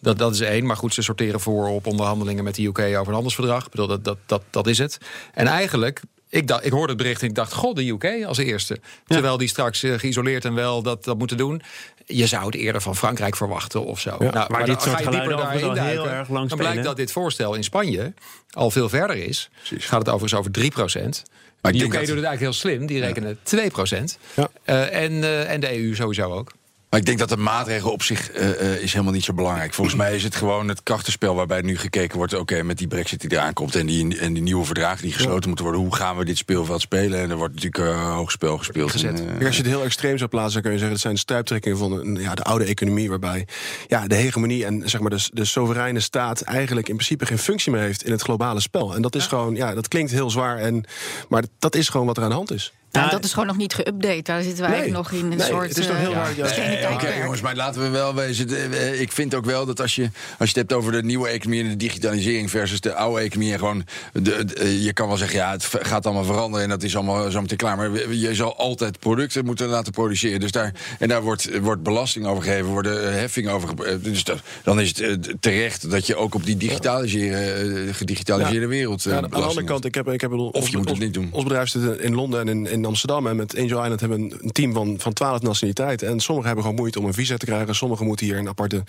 Dat, 0.00 0.18
dat 0.18 0.34
is 0.34 0.40
één, 0.40 0.66
maar 0.66 0.76
goed, 0.76 0.94
ze 0.94 1.02
sorteren 1.02 1.40
voor 1.40 1.68
op 1.68 1.86
onderhandelingen 1.86 2.44
met 2.44 2.54
de 2.54 2.64
UK 2.64 2.78
over 2.78 3.06
een 3.06 3.12
handelsverdrag. 3.12 3.64
Ik 3.64 3.70
bedoel, 3.70 3.86
dat, 3.86 4.04
dat, 4.04 4.18
dat, 4.26 4.42
dat 4.50 4.66
is 4.66 4.78
het. 4.78 4.98
En 5.34 5.46
eigenlijk, 5.46 6.02
ik, 6.28 6.46
dacht, 6.46 6.64
ik 6.64 6.72
hoorde 6.72 6.88
het 6.92 7.02
bericht 7.02 7.22
en 7.22 7.28
ik 7.28 7.34
dacht, 7.34 7.52
god, 7.52 7.76
de 7.76 7.88
UK 7.88 8.24
als 8.24 8.38
eerste. 8.38 8.80
Terwijl 9.06 9.36
die 9.36 9.48
straks 9.48 9.82
eh, 9.82 9.98
geïsoleerd 9.98 10.44
en 10.44 10.54
wel 10.54 10.82
dat, 10.82 11.04
dat 11.04 11.18
moeten 11.18 11.36
doen. 11.36 11.62
Je 12.06 12.26
zou 12.26 12.46
het 12.46 12.54
eerder 12.54 12.80
van 12.80 12.96
Frankrijk 12.96 13.36
verwachten 13.36 13.84
of 13.84 14.00
zo. 14.00 14.16
Nou, 14.18 14.52
maar 14.52 14.64
dit 14.64 14.82
soort 14.82 14.96
ga 14.96 15.02
je 15.02 15.10
dieper 15.10 15.30
geluiden 15.30 15.36
daarin 15.36 15.64
al 15.64 15.74
heel 15.74 15.94
duiken, 15.94 16.16
erg 16.16 16.28
lang 16.28 16.48
Dan 16.48 16.58
blijkt 16.58 16.84
dat 16.84 16.96
dit 16.96 17.12
voorstel 17.12 17.54
in 17.54 17.64
Spanje 17.64 18.12
al 18.50 18.70
veel 18.70 18.88
verder 18.88 19.16
is. 19.16 19.50
Gaat 19.62 19.98
het 19.98 20.08
overigens 20.08 20.34
over 20.34 20.50
3 20.50 20.70
procent. 20.70 21.22
Maar 21.60 21.72
de 21.72 21.78
UK 21.78 21.84
doet 21.84 22.00
het 22.00 22.08
eigenlijk 22.08 22.40
heel 22.40 22.52
slim. 22.52 22.86
Die 22.86 23.00
rekenen 23.00 23.38
2 23.42 23.70
procent. 23.70 24.18
Ja. 24.34 24.48
en, 24.64 25.24
eh, 25.24 25.52
en 25.52 25.60
de 25.60 25.78
EU 25.78 25.94
sowieso 25.94 26.32
ook. 26.32 26.52
Maar 26.90 27.00
ik 27.00 27.06
denk 27.06 27.18
dat 27.18 27.28
de 27.28 27.36
maatregel 27.36 27.90
op 27.90 28.02
zich 28.02 28.30
eh, 28.30 28.50
eh, 28.50 28.82
is 28.82 28.92
helemaal 28.92 29.12
niet 29.12 29.24
zo 29.24 29.32
belangrijk. 29.32 29.74
Volgens 29.74 29.96
mij 29.96 30.14
is 30.14 30.24
het 30.24 30.34
gewoon 30.36 30.68
het 30.68 30.82
krachtenspel 30.82 31.34
waarbij 31.34 31.60
nu 31.60 31.78
gekeken 31.78 32.16
wordt... 32.16 32.34
oké, 32.34 32.62
met 32.62 32.78
die 32.78 32.86
brexit 32.86 33.20
die 33.20 33.32
eraan 33.32 33.52
komt 33.52 33.74
en 33.74 33.86
die, 33.86 34.18
en 34.18 34.32
die 34.32 34.42
nieuwe 34.42 34.64
verdragen 34.64 35.02
die 35.02 35.12
gesloten 35.12 35.46
moeten 35.46 35.64
worden... 35.64 35.82
hoe 35.84 35.94
gaan 35.94 36.16
we 36.16 36.24
dit 36.24 36.36
speelveld 36.36 36.80
spelen? 36.80 37.20
En 37.20 37.30
er 37.30 37.36
wordt 37.36 37.54
natuurlijk 37.54 37.84
eh, 37.84 38.14
hoog 38.14 38.30
spel 38.30 38.58
gespeeld. 38.58 38.90
Gezet. 38.90 39.20
En, 39.20 39.38
eh, 39.38 39.46
als 39.46 39.56
je 39.56 39.62
het 39.62 39.70
heel 39.70 39.84
extreem 39.84 40.18
zou 40.18 40.30
plaatsen, 40.30 40.52
dan 40.52 40.62
kun 40.62 40.72
je 40.72 40.78
zeggen... 40.78 40.94
dat 40.94 41.02
zijn 41.02 41.14
de 41.14 41.20
stuiptrekkingen 41.20 41.78
van 41.78 41.92
een, 41.92 42.14
ja, 42.14 42.34
de 42.34 42.42
oude 42.42 42.64
economie... 42.64 43.08
waarbij 43.08 43.46
ja, 43.86 44.06
de 44.06 44.14
hegemonie 44.14 44.64
en 44.64 44.88
zeg 44.88 45.00
maar, 45.00 45.10
de, 45.10 45.28
de 45.32 45.44
soevereine 45.44 46.00
staat... 46.00 46.40
eigenlijk 46.40 46.88
in 46.88 46.94
principe 46.94 47.26
geen 47.26 47.38
functie 47.38 47.72
meer 47.72 47.80
heeft 47.80 48.04
in 48.04 48.12
het 48.12 48.22
globale 48.22 48.60
spel. 48.60 48.94
En 48.94 49.02
dat 49.02 49.14
is 49.14 49.26
gewoon, 49.26 49.54
ja, 49.54 49.74
dat 49.74 49.88
klinkt 49.88 50.10
heel 50.10 50.30
zwaar... 50.30 50.58
En, 50.58 50.84
maar 51.28 51.44
dat 51.58 51.74
is 51.74 51.88
gewoon 51.88 52.06
wat 52.06 52.16
er 52.16 52.22
aan 52.22 52.28
de 52.28 52.34
hand 52.34 52.52
is. 52.52 52.72
Nou, 52.92 53.06
Ja, 53.06 53.10
dat 53.12 53.24
is 53.24 53.32
gewoon 53.32 53.46
nog 53.48 53.56
niet 53.56 53.74
geüpdate. 53.74 54.22
Daar 54.22 54.42
zitten 54.42 54.62
Nee. 54.64 54.72
eigenlijk 54.74 54.92
nog 55.10 55.12
in 55.20 55.30
een 55.30 55.36
Nee, 55.38 55.46
soort. 55.46 55.68
het 55.68 55.78
is 55.78 55.86
nog 55.86 55.96
heel 55.96 56.10
eh, 56.10 56.16
raar, 56.16 56.36
ja. 56.36 56.56
Nee, 56.56 56.92
Oké, 56.92 57.14
jongens, 57.22 57.40
maar 57.40 57.56
laten 57.56 57.82
we 57.82 57.88
wel 57.88 58.14
wezen. 58.14 58.48
eh, 58.48 58.88
eh, 58.88 59.00
Ik 59.00 59.12
vind 59.12 59.34
ook 59.34 59.44
wel 59.44 59.66
dat 59.66 59.80
als 59.80 59.94
je, 59.94 60.02
als 60.02 60.10
je 60.38 60.44
het 60.46 60.56
hebt 60.56 60.72
over 60.72 60.92
de 60.92 61.02
nieuwe 61.02 61.28
economie 61.28 61.62
en 61.62 61.68
de 61.68 61.76
digitalisering 61.76 62.50
versus 62.50 62.80
de 62.80 62.94
oude 62.94 63.20
economie. 63.22 63.52
En 63.52 63.58
gewoon, 63.58 63.84
de, 64.12 64.20
de- 64.44 64.54
eh, 64.54 64.84
je 64.84 64.92
kan 64.92 65.08
wel 65.08 65.16
zeggen, 65.16 65.38
ja, 65.38 65.50
het 65.50 65.66
gaat 65.80 66.06
allemaal 66.06 66.24
veranderen 66.24 66.64
en 66.64 66.70
dat 66.70 66.82
is 66.82 66.96
allemaal 66.96 67.30
zo 67.30 67.40
meteen 67.40 67.56
klaar. 67.56 67.76
Maar 67.76 68.12
je 68.14 68.34
zal 68.34 68.56
altijd 68.56 68.98
producten 68.98 69.44
moeten 69.44 69.68
laten 69.68 69.92
produceren. 69.92 70.40
Dus 70.40 70.50
daar, 70.52 70.72
en 70.98 71.08
daar 71.08 71.22
wordt, 71.22 71.58
wordt 71.60 71.82
belasting 71.82 72.26
over 72.26 72.42
gegeven, 72.42 72.66
worden 72.66 73.04
eh, 73.08 73.14
heffingen 73.14 73.52
over. 73.52 73.84
eh, 73.84 73.94
Dus 74.02 74.24
dat- 74.24 74.40
dan 74.64 74.80
is 74.80 74.88
het 74.88 75.00
eh, 75.00 75.12
terecht 75.40 75.90
dat 75.90 76.06
je 76.06 76.16
ook 76.16 76.34
op 76.34 76.44
die 76.44 76.56
digitaliseren, 76.56 77.86
eh, 77.88 77.94
gedigitaliseerde 77.94 78.66
wereld. 78.66 79.06
eh, 79.06 79.12
Ja, 79.12 79.18
aan 79.22 79.30
de 79.30 79.36
andere 79.36 79.64
kant, 79.64 79.84
ik 79.84 79.94
heb, 79.94 80.08
ik 80.08 80.20
heb 80.20 80.32
Of 80.32 80.38
ons- 80.54 80.68
je 80.68 80.76
moet 80.76 80.84
het 80.84 80.94
ons- 80.94 81.04
niet 81.04 81.14
doen. 81.14 81.28
Ons 81.32 81.42
bedrijf 81.44 81.68
zit 81.68 81.98
in 81.98 82.14
Londen 82.14 82.40
en 82.40 82.48
in, 82.48 82.77
in 82.78 82.84
Amsterdam. 82.84 83.26
En 83.26 83.36
met 83.36 83.56
Angel 83.58 83.82
Island 83.82 84.00
hebben 84.00 84.28
we 84.28 84.36
een 84.42 84.52
team 84.52 84.72
van, 84.72 84.94
van 84.98 85.12
12 85.12 85.40
nationaliteiten. 85.42 86.08
En 86.08 86.20
sommigen 86.20 86.46
hebben 86.46 86.64
gewoon 86.64 86.80
moeite 86.80 86.98
om 86.98 87.04
een 87.06 87.14
visa 87.14 87.36
te 87.36 87.44
krijgen. 87.46 87.74
Sommigen 87.74 88.06
moeten 88.06 88.26
hier 88.26 88.36
een 88.38 88.48
aparte 88.48 88.82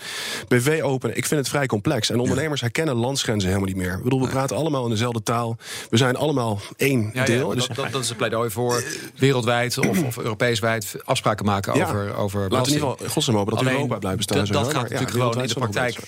BV 0.48 0.80
openen. 0.82 1.16
Ik 1.16 1.26
vind 1.26 1.40
het 1.40 1.48
vrij 1.48 1.66
complex. 1.66 2.10
En 2.10 2.18
ondernemers 2.20 2.60
herkennen 2.60 2.94
landsgrenzen 2.94 3.48
helemaal 3.48 3.68
niet 3.68 3.78
meer. 3.82 3.94
Ik 3.96 4.02
bedoel, 4.02 4.20
we 4.20 4.28
praten 4.28 4.56
allemaal 4.56 4.84
in 4.84 4.90
dezelfde 4.90 5.22
taal. 5.22 5.56
We 5.90 5.96
zijn 5.96 6.16
allemaal 6.16 6.60
één 6.76 7.10
Ja, 7.14 7.24
deel. 7.24 7.48
ja, 7.48 7.54
dus 7.54 7.66
dat, 7.66 7.76
dat, 7.76 7.92
dat 7.92 8.02
is 8.02 8.10
een 8.10 8.16
pleidooi 8.16 8.50
voor 8.50 8.82
wereldwijd 9.16 9.78
of, 9.78 10.02
of 10.04 10.18
Europees 10.18 10.58
wijd 10.58 10.94
afspraken 11.04 11.44
maken 11.44 11.74
Ja. 11.74 11.84
over, 11.86 12.14
over 12.14 12.40
laten 12.40 12.72
in 12.72 12.78
ieder 12.78 12.88
geval 12.90 13.08
godsnaam 13.08 13.36
hopen 13.36 13.52
dat 13.52 13.60
Alleen, 13.62 13.74
Europa 13.74 13.98
blijft 13.98 14.16
bestaan. 14.16 14.38
Dat, 14.38 14.48
dat 14.48 14.64
gaat 14.72 14.82
natuurlijk 14.82 15.10
gewoon 15.10 15.40
in 15.42 15.48
de 15.48 15.54
praktijk 15.54 15.98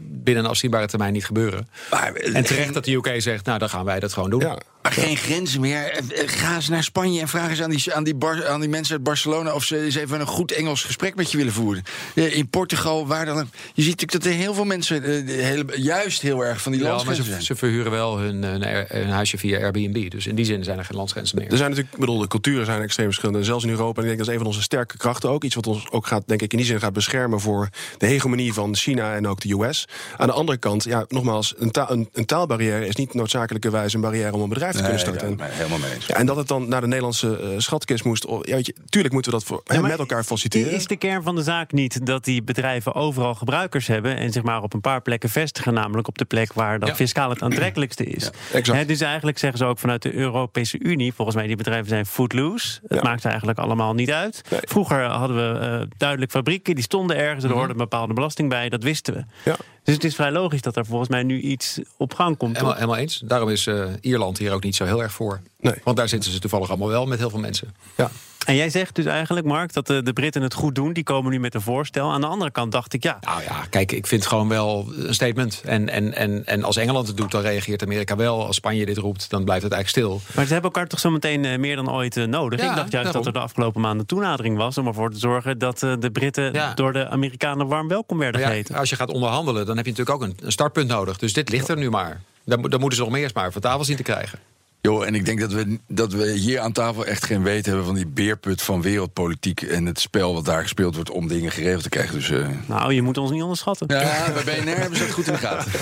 binnen 0.00 0.44
een 0.44 0.50
afzienbare 0.50 0.86
termijn 0.86 1.12
niet 1.12 1.24
gebeuren. 1.26 1.68
Maar, 1.90 2.12
eh, 2.14 2.36
En 2.36 2.44
terecht 2.44 2.74
dat 2.74 2.84
de 2.84 2.92
UK 2.92 3.14
zegt, 3.16 3.44
nou 3.44 3.58
dan 3.58 3.68
gaan 3.68 3.84
wij 3.84 4.00
dat 4.00 4.12
gewoon 4.12 4.30
doen. 4.30 4.42
Maar 4.82 4.92
geen 4.92 5.16
grenzen 5.16 5.60
meer. 5.60 5.84
Eh, 5.90 6.22
eh, 6.22 6.28
Ga 6.28 6.54
eens 6.54 6.68
naar 6.68 6.82
Spanje 6.82 7.20
en 7.20 7.28
vraag 7.28 7.48
eens 7.50 7.62
aan 7.62 7.70
die, 7.70 7.94
aan 7.94 8.04
die, 8.04 8.14
Bar- 8.14 8.46
aan 8.48 8.60
die 8.60 8.68
mensen 8.68 8.94
uit 8.94 9.02
Barcelona... 9.02 9.54
of 9.54 9.64
ze 9.64 9.84
eens 9.84 9.94
even 9.94 10.20
een 10.20 10.26
goed 10.26 10.52
Engels 10.52 10.82
gesprek 10.84 11.14
met 11.14 11.30
je 11.30 11.36
willen 11.36 11.52
voeren. 11.52 11.82
Eh, 12.14 12.36
In 12.36 12.48
Portugal, 12.48 13.06
waar 13.06 13.24
dan. 13.26 13.36
Je 13.74 13.82
ziet 13.82 13.90
natuurlijk 14.00 14.12
dat 14.24 14.24
er 14.32 14.38
heel 14.38 14.54
veel 14.54 14.64
mensen... 14.64 15.02
de 15.02 15.32
hele, 15.32 15.64
juist 15.76 16.20
heel 16.22 16.44
erg 16.44 16.62
van 16.62 16.72
die 16.72 16.80
Ja, 16.80 16.88
landsgrenzen 16.88 17.24
ze, 17.24 17.30
zijn. 17.30 17.42
ze 17.42 17.54
verhuren 17.56 17.90
wel 17.90 18.18
hun, 18.18 18.42
hun, 18.42 18.62
hun 18.88 19.08
huisje 19.08 19.38
via 19.38 19.58
Airbnb. 19.60 20.10
Dus 20.10 20.26
in 20.26 20.34
die 20.34 20.44
zin 20.44 20.64
zijn 20.64 20.78
er 20.78 20.84
geen 20.84 20.96
landsgrenzen 20.96 21.38
meer. 21.38 21.50
Er 21.50 21.56
zijn 21.56 21.68
natuurlijk, 21.68 21.94
ik 21.94 22.00
bedoel, 22.00 22.18
de 22.18 22.28
culturen 22.28 22.66
zijn 22.66 22.82
extreem 22.82 23.06
verschillend. 23.06 23.38
En 23.38 23.44
zelfs 23.44 23.64
in 23.64 23.70
Europa, 23.70 24.02
en 24.02 24.08
ik 24.08 24.16
denk 24.16 24.18
dat 24.18 24.26
is 24.28 24.32
een 24.32 24.38
van 24.40 24.46
onze 24.48 24.62
sterke 24.62 24.96
krachten 24.96 25.30
ook. 25.30 25.44
Iets 25.44 25.54
wat 25.54 25.66
ons 25.66 25.90
ook 25.90 26.06
gaat, 26.06 26.22
denk 26.26 26.42
ik, 26.42 26.50
in 26.52 26.58
die 26.58 26.66
zin 26.66 26.80
gaat 26.80 26.92
beschermen 26.92 27.40
voor 27.40 27.68
de 27.98 28.06
hegemonie 28.06 28.52
van 28.52 28.76
China 28.76 29.14
en 29.14 29.26
ook 29.28 29.40
de 29.40 29.54
US. 29.54 29.84
Aan 30.16 30.26
de 30.26 30.32
andere 30.32 30.58
kant, 30.58 30.84
ja, 30.84 31.04
nogmaals, 31.08 31.54
een, 31.58 31.70
taal, 31.70 31.90
een, 31.90 32.08
een 32.12 32.26
taalbarrière 32.26 32.86
is 32.86 32.96
niet 32.96 33.14
noodzakelijkerwijs 33.14 33.94
een 33.94 34.00
barrière 34.00 34.32
om 34.32 34.40
een 34.42 34.48
bedrijf 34.48 34.68
te 34.72 34.80
kunnen 34.82 35.00
starten. 35.00 35.28
Nee, 35.36 35.48
ja, 35.48 35.54
helemaal 35.54 35.78
mee 35.78 35.92
eens. 35.94 36.06
Ja, 36.06 36.14
en 36.14 36.26
dat 36.26 36.36
het 36.36 36.48
dan 36.48 36.68
naar 36.68 36.80
de 36.80 36.86
Nederlandse 36.86 37.36
eh, 37.38 37.48
schatkist 37.56 38.04
moest. 38.04 38.26
Ja, 38.42 38.54
weet 38.54 38.66
je, 38.66 38.74
tuurlijk 38.88 39.14
moeten 39.14 39.32
we 39.32 39.38
dat 39.38 39.46
voor, 39.46 39.62
Ja, 39.64 39.80
met 39.80 39.98
elkaar 39.98 40.24
faciliteren. 40.24 40.72
Is 40.72 40.86
de 40.86 40.96
kern 40.96 41.22
van 41.22 41.34
de 41.34 41.42
zaak 41.42 41.72
niet 41.72 42.06
dat 42.06 42.24
die 42.24 42.42
bedrijven 42.42 42.94
overal 42.94 43.34
gebruikers 43.34 43.86
hebben 43.86 44.16
en 44.16 44.32
zich 44.32 44.42
maar 44.42 44.62
op 44.62 44.72
een 44.74 44.80
paar 44.80 45.00
plekken 45.02 45.28
vestigen, 45.30 45.74
namelijk 45.74 46.08
op 46.08 46.18
de 46.18 46.24
plek 46.24 46.52
waar 46.52 46.78
dat 46.78 46.88
Ja. 46.88 46.94
fiscaal 46.94 47.30
het 47.30 47.42
aantrekkelijkste 47.42 48.04
is? 48.04 48.30
Hè, 48.52 48.84
dus 48.84 49.00
eigenlijk 49.00 49.38
zeggen 49.38 49.58
ze 49.58 49.64
ook 49.64 49.78
vanuit 49.78 50.02
de 50.02 50.14
Europese 50.14 50.78
Unie, 50.78 51.12
volgens 51.12 51.36
mij 51.36 51.46
die 51.46 51.56
bedrijven 51.56 51.88
zijn 51.88 52.06
footloose. 52.06 52.78
Het 52.88 52.98
Ja. 52.98 53.02
maakt 53.02 53.24
eigenlijk 53.24 53.58
allemaal 53.58 53.94
niet 53.94 54.10
uit. 54.10 54.42
Nee. 54.50 54.60
Vroeger 54.62 55.04
hadden 55.04 55.36
we 55.52 55.58
eh, 55.58 55.86
duidelijk 55.96 56.30
fabrieken, 56.30 56.74
die 56.74 56.84
stonden 56.84 57.16
ergens, 57.16 57.44
er 57.44 57.50
hoorde 57.52 57.72
een 57.72 57.76
bepaalde 57.78 58.14
belasting 58.14 58.48
bij, 58.48 58.68
dat 58.68 58.82
wisten 58.82 59.14
we. 59.14 59.24
Ja. 59.44 59.56
Dus 59.90 60.02
het 60.02 60.10
is 60.10 60.18
vrij 60.18 60.32
logisch 60.32 60.62
dat 60.62 60.76
er 60.76 60.86
volgens 60.86 61.08
mij 61.08 61.22
nu 61.22 61.40
iets 61.40 61.80
op 61.96 62.14
gang 62.14 62.36
komt. 62.36 62.54
Helemaal, 62.54 62.74
helemaal 62.74 62.96
eens. 62.96 63.22
Daarom 63.24 63.48
is 63.48 63.66
eh, 63.66 63.84
Ierland 64.00 64.38
hier 64.38 64.52
ook 64.52 64.62
niet 64.62 64.76
zo 64.76 64.84
heel 64.84 65.02
erg 65.02 65.12
voor. 65.12 65.40
Nee. 65.60 65.74
Want 65.84 65.96
daar 65.96 66.08
zitten 66.08 66.32
ze 66.32 66.38
toevallig 66.38 66.68
allemaal 66.68 66.88
wel 66.88 67.06
met 67.06 67.18
heel 67.18 67.30
veel 67.30 67.38
mensen. 67.38 67.74
Ja. 67.96 68.10
En 68.46 68.54
jij 68.56 68.70
zegt 68.70 68.94
dus 68.94 69.04
eigenlijk, 69.04 69.46
Mark, 69.46 69.72
dat 69.72 69.86
de, 69.86 70.02
de 70.02 70.12
Britten 70.12 70.42
het 70.42 70.54
goed 70.54 70.74
doen. 70.74 70.92
Die 70.92 71.02
komen 71.04 71.30
nu 71.30 71.40
met 71.40 71.54
een 71.54 71.60
voorstel. 71.60 72.12
Aan 72.12 72.20
de 72.20 72.26
andere 72.26 72.50
kant 72.50 72.72
dacht 72.72 72.92
ik, 72.92 73.02
ja, 73.02 73.18
Nou 73.20 73.42
ja, 73.42 73.64
kijk, 73.70 73.92
ik 73.92 74.06
vind 74.06 74.20
het 74.22 74.30
gewoon 74.30 74.48
wel 74.48 74.88
een 74.96 75.14
statement. 75.14 75.62
En, 75.64 75.88
en, 75.88 76.14
en, 76.14 76.46
en 76.46 76.62
als 76.64 76.76
Engeland 76.76 77.06
het 77.06 77.16
doet, 77.16 77.30
dan 77.30 77.42
reageert 77.42 77.82
Amerika 77.82 78.16
wel. 78.16 78.46
Als 78.46 78.56
Spanje 78.56 78.86
dit 78.86 78.96
roept, 78.98 79.30
dan 79.30 79.44
blijft 79.44 79.62
het 79.62 79.72
eigenlijk 79.72 80.06
stil. 80.06 80.20
Maar 80.34 80.46
ze 80.46 80.52
hebben 80.52 80.70
elkaar 80.70 80.88
toch 80.88 81.00
zometeen 81.00 81.44
eh, 81.44 81.58
meer 81.58 81.76
dan 81.76 81.90
ooit 81.92 82.16
eh, 82.16 82.24
nodig. 82.24 82.60
Ja, 82.60 82.70
ik 82.70 82.76
dacht 82.76 82.92
juist 82.92 83.04
daarom. 83.12 83.12
dat 83.24 83.34
er 83.34 83.40
de 83.40 83.46
afgelopen 83.46 83.80
maanden 83.80 84.06
toenadering 84.06 84.56
was... 84.56 84.78
om 84.78 84.86
ervoor 84.86 85.10
te 85.10 85.18
zorgen 85.18 85.58
dat 85.58 85.82
eh, 85.82 85.92
de 85.98 86.10
Britten 86.10 86.52
Ja. 86.52 86.74
door 86.74 86.92
de 86.92 87.08
Amerikanen 87.08 87.66
warm 87.66 87.88
welkom 87.88 88.18
werden 88.18 88.40
ja, 88.40 88.46
geheten. 88.46 88.74
als 88.74 88.90
je 88.90 88.96
gaat 88.96 89.10
onderhandelen, 89.12 89.66
dan 89.66 89.76
heb 89.76 89.84
je 89.86 89.90
natuurlijk 89.90 90.22
ook 90.22 90.28
een, 90.28 90.36
een 90.46 90.52
startpunt 90.52 90.88
nodig. 90.88 91.18
Dus 91.18 91.32
dit 91.32 91.48
ligt 91.48 91.68
er 91.68 91.76
nu 91.76 91.90
maar. 91.90 92.20
Dan, 92.44 92.60
mo- 92.60 92.68
dan 92.68 92.80
moeten 92.80 92.98
ze 92.98 93.04
nog 93.04 93.12
meer 93.12 93.22
eens 93.22 93.32
maar 93.32 93.52
van 93.52 93.60
tafel 93.60 93.84
zien 93.84 93.96
te 93.96 94.02
krijgen. 94.02 94.38
Jo, 94.82 95.02
en 95.02 95.14
ik 95.14 95.24
denk 95.24 95.40
dat 95.40 95.52
we, 95.52 95.78
dat 95.88 96.12
we 96.12 96.30
hier 96.32 96.60
aan 96.60 96.72
tafel 96.72 97.06
echt 97.06 97.24
geen 97.24 97.42
weet 97.42 97.66
hebben 97.66 97.84
van 97.84 97.94
die 97.94 98.06
beerput 98.06 98.62
van 98.62 98.82
wereldpolitiek 98.82 99.62
en 99.62 99.86
het 99.86 100.00
spel 100.00 100.34
wat 100.34 100.44
daar 100.44 100.62
gespeeld 100.62 100.94
wordt 100.94 101.10
om 101.10 101.28
dingen 101.28 101.50
geregeld 101.50 101.82
te 101.82 101.88
krijgen. 101.88 102.14
Dus 102.14 102.30
eh, 102.30 102.48
Nou, 102.66 102.92
je 102.94 103.02
moet 103.02 103.18
ons 103.18 103.30
niet 103.30 103.42
onderschatten. 103.42 103.86
ja, 103.88 104.32
bij 104.32 104.44
BNR 104.62 104.76
hebben 104.78 104.96
ze 104.98 105.02
het 105.04 105.12
goed 105.12 105.26
in 105.26 105.32
de 105.32 105.38
gaten. 105.38 105.72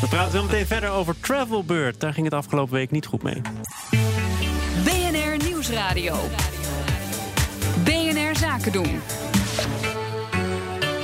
We 0.00 0.06
praten 0.10 0.32
zo 0.38 0.42
meteen 0.44 0.66
verder 0.66 0.90
over 0.90 1.14
Travelbird. 1.20 2.00
Daar 2.00 2.12
ging 2.12 2.24
het 2.26 2.34
afgelopen 2.34 2.74
week 2.74 2.90
niet 2.90 3.06
goed 3.06 3.22
mee. 3.22 3.40
BNR 4.84 5.44
Nieuwsradio. 5.46 6.16
BNR 7.84 8.36
Zaken 8.36 8.72
doen. 8.72 9.00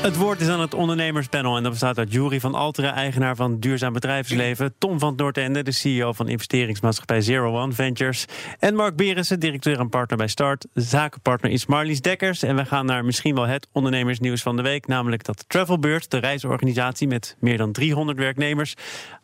Het 0.06 0.16
woord 0.16 0.40
is 0.40 0.48
aan 0.48 0.60
het 0.60 0.74
ondernemerspanel 0.74 1.56
en 1.56 1.62
dat 1.62 1.72
bestaat 1.72 1.98
uit 1.98 2.12
Jury 2.12 2.40
van 2.40 2.54
Alteren, 2.54 2.92
eigenaar 2.92 3.36
van 3.36 3.58
Duurzaam 3.58 3.92
Bedrijfsleven, 3.92 4.74
Tom 4.78 4.98
van 4.98 5.08
het 5.08 5.18
Noordende, 5.18 5.62
de 5.62 5.72
CEO 5.72 6.12
van 6.12 6.28
investeringsmaatschappij 6.28 7.20
Zero 7.20 7.60
One 7.60 7.72
Ventures, 7.72 8.24
en 8.58 8.74
Mark 8.74 8.96
Berensen, 8.96 9.40
directeur 9.40 9.78
en 9.78 9.88
partner 9.88 10.18
bij 10.18 10.26
Start. 10.26 10.66
Zakenpartner 10.74 11.50
is 11.50 11.66
Marlies 11.66 12.00
Dekkers 12.00 12.42
en 12.42 12.56
we 12.56 12.64
gaan 12.64 12.86
naar 12.86 13.04
misschien 13.04 13.34
wel 13.34 13.46
het 13.46 13.68
ondernemersnieuws 13.72 14.42
van 14.42 14.56
de 14.56 14.62
week, 14.62 14.86
namelijk 14.86 15.24
dat 15.24 15.44
Travelbird, 15.48 16.10
de 16.10 16.18
reisorganisatie 16.18 17.08
met 17.08 17.36
meer 17.40 17.56
dan 17.56 17.72
300 17.72 18.18
werknemers, 18.18 18.74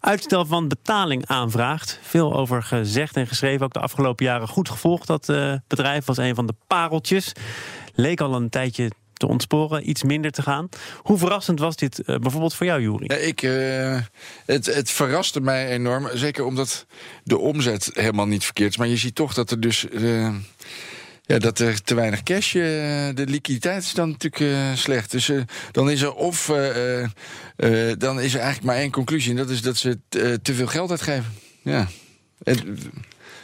uitstel 0.01 0.47
van 0.47 0.69
betaling 0.69 1.27
aanvraagt. 1.27 1.99
Veel 2.03 2.35
over 2.35 2.63
gezegd 2.63 3.17
en 3.17 3.27
geschreven, 3.27 3.67
ook 3.67 3.73
de 3.73 3.81
afgelopen 3.81 4.25
jaren 4.25 4.49
goed 4.49 4.69
gevolgd. 4.69 5.07
Dat 5.07 5.29
eh, 5.29 5.55
bedrijf 5.69 6.05
was 6.05 6.17
een 6.17 6.35
van 6.35 6.47
de 6.47 6.55
pareltjes. 6.67 7.33
Leek 7.95 8.21
al 8.21 8.35
een 8.35 8.49
tijdje 8.49 8.91
te 9.23 9.29
ontsporen, 9.33 9.89
iets 9.89 10.03
minder 10.03 10.31
te 10.31 10.43
gaan. 10.43 10.69
Hoe 10.99 11.19
verrassend 11.19 11.59
was 11.59 11.77
dit 11.77 11.99
eh, 12.03 12.17
bijvoorbeeld 12.19 12.55
voor 12.55 12.67
jou, 12.67 12.81
Jury? 12.83 13.05
Ja, 13.07 13.17
ik, 13.17 13.43
eh, 13.43 14.01
het, 14.47 14.67
het 14.75 14.91
verraste 14.91 15.41
mij 15.41 15.69
enorm. 15.69 16.09
Zeker 16.15 16.45
omdat 16.45 16.87
de 17.25 17.39
omzet 17.39 17.91
helemaal 17.93 18.27
niet 18.27 18.45
verkeerd 18.45 18.71
is. 18.71 18.77
Maar 18.77 18.87
je 18.89 18.97
ziet 18.97 19.15
toch 19.15 19.35
dat 19.35 19.51
er 19.51 19.61
dus. 19.61 19.89
eh, 19.89 20.35
ja, 21.27 21.39
dat 21.39 21.59
er 21.59 21.83
te 21.83 21.95
weinig 21.95 22.23
cash. 22.23 22.53
de 22.53 23.25
liquiditeit 23.27 23.83
is 23.83 23.95
dan 23.95 24.09
natuurlijk 24.09 24.53
eh, 24.53 24.73
slecht. 24.75 25.11
Dus 25.11 25.31
dan 25.71 25.91
is 25.91 26.03
er 26.03 26.15
of. 26.15 26.49
eh, 26.49 27.03
eh, 27.03 27.09
eh, 27.57 27.99
dan 27.99 28.21
is 28.21 28.35
er 28.35 28.41
eigenlijk 28.41 28.67
maar 28.73 28.77
één 28.77 28.91
conclusie. 28.91 29.31
En 29.31 29.37
dat 29.37 29.51
is 29.51 29.63
dat 29.63 29.77
ze 29.77 29.99
te 30.43 30.55
veel 30.55 30.67
geld 30.67 30.91
uitgeven. 30.91 31.33
Ja. 31.63 31.89
En, 32.43 32.79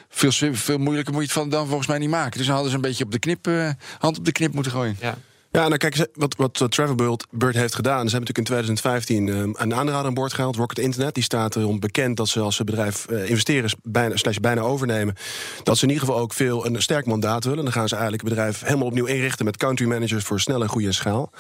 veel, 0.09 0.53
veel 0.55 0.79
moeilijker 0.79 1.13
moet 1.13 1.23
je 1.23 1.29
het 1.29 1.39
van 1.39 1.49
dan 1.49 1.67
volgens 1.67 1.89
mij 1.89 1.99
niet 1.99 2.11
maken. 2.11 2.37
Dus 2.39 2.47
dan 2.47 2.55
hadden 2.55 2.71
ze 2.71 2.77
een 2.77 2.83
beetje 2.83 3.05
op 3.05 3.13
de 3.13 3.19
knip, 3.19 3.47
eh, 3.47 3.71
hand 3.99 4.19
op 4.19 4.25
de 4.25 4.33
knip 4.33 4.55
moeten 4.55 4.73
gooien. 4.73 4.97
Ja. 5.01 5.19
Ja, 5.51 5.67
nou 5.69 5.77
kijk, 5.77 6.09
wat, 6.15 6.35
wat 6.37 6.67
Travelbird 6.69 7.27
Bird 7.31 7.55
heeft 7.55 7.75
gedaan. 7.75 8.09
Ze 8.09 8.17
hebben 8.17 8.35
natuurlijk 8.35 8.39
in 8.39 8.45
2015 8.45 9.29
eh, 9.29 9.65
een 9.65 9.75
aanrader 9.75 10.07
aan 10.07 10.15
boord 10.15 10.33
gehaald, 10.33 10.57
Rocket 10.57 10.79
Internet. 10.79 11.15
Die 11.15 11.23
staat 11.23 11.57
erom 11.57 11.81
bekend 11.81 12.17
dat 12.17 12.29
ze 12.29 12.41
als 12.41 12.57
ze 12.57 12.65
bedrijf 12.65 13.07
eh, 13.07 13.29
investeren, 13.31 13.71
bijna, 13.83 14.17
slash 14.17 14.37
bijna 14.37 14.61
overnemen. 14.61 15.15
Dat 15.63 15.79
ze 15.79 15.83
in 15.83 15.91
ieder 15.91 16.07
geval 16.07 16.21
ook 16.21 16.33
veel 16.33 16.67
een 16.67 16.83
sterk 16.83 17.07
mandaat 17.07 17.45
willen. 17.45 17.65
Dan 17.65 17.73
gaan 17.73 17.89
ze 17.89 17.95
eigenlijk 17.95 18.25
het 18.25 18.35
bedrijf 18.35 18.61
helemaal 18.63 18.87
opnieuw 18.87 19.05
inrichten 19.05 19.45
met 19.45 19.57
country 19.57 19.87
managers 19.87 20.25
voor 20.25 20.41
snelle 20.41 20.63
en 20.63 20.71
goede 20.71 20.93
schaal. 20.93 21.31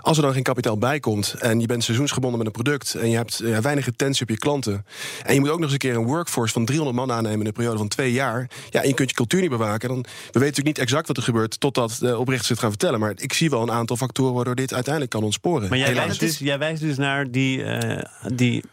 Als 0.00 0.16
er 0.16 0.22
dan 0.22 0.32
geen 0.32 0.42
kapitaal 0.42 0.78
bij 0.78 1.00
komt 1.00 1.34
en 1.38 1.60
je 1.60 1.66
bent 1.66 1.84
seizoensgebonden 1.84 2.38
met 2.38 2.46
een 2.46 2.62
product 2.62 2.94
en 2.94 3.10
je 3.10 3.16
hebt 3.16 3.40
eh, 3.40 3.58
weinig 3.58 3.84
retentie 3.84 4.22
op 4.22 4.28
je 4.28 4.38
klanten. 4.38 4.84
En 5.22 5.34
je 5.34 5.40
moet 5.40 5.48
ook 5.48 5.58
nog 5.58 5.64
eens 5.64 5.72
een 5.72 5.78
keer 5.78 5.96
een 5.96 6.06
workforce 6.06 6.52
van 6.52 6.64
300 6.64 6.98
man 6.98 7.12
aannemen 7.12 7.40
in 7.40 7.46
een 7.46 7.52
periode 7.52 7.78
van 7.78 7.88
twee 7.88 8.12
jaar. 8.12 8.50
Ja, 8.70 8.82
en 8.82 8.88
je 8.88 8.94
kunt 8.94 9.10
je 9.10 9.16
cultuur 9.16 9.40
niet 9.40 9.50
bewaken. 9.50 9.88
Dan, 9.88 9.98
we 9.98 10.06
weten 10.08 10.40
natuurlijk 10.40 10.66
niet 10.66 10.78
exact 10.78 11.06
wat 11.06 11.16
er 11.16 11.22
gebeurt 11.22 11.60
totdat 11.60 11.96
de 12.00 12.18
oprichters 12.18 12.48
het 12.48 12.58
gaan 12.58 12.70
vertellen. 12.70 13.00
Maar 13.00 13.12
ik 13.16 13.32
zie 13.32 13.47
wel 13.50 13.62
een 13.62 13.70
aantal 13.70 13.96
factoren 13.96 14.34
waardoor 14.34 14.54
dit 14.54 14.74
uiteindelijk 14.74 15.14
kan 15.14 15.24
ontsporen. 15.24 15.68
Maar 15.68 15.78
jij 15.78 15.94
wijst, 15.94 16.20
dus, 16.20 16.38
jij 16.38 16.58
wijst 16.58 16.82
dus 16.82 16.96
naar 16.96 17.30
die, 17.30 17.62
eh 17.62 18.04
die 18.34 18.64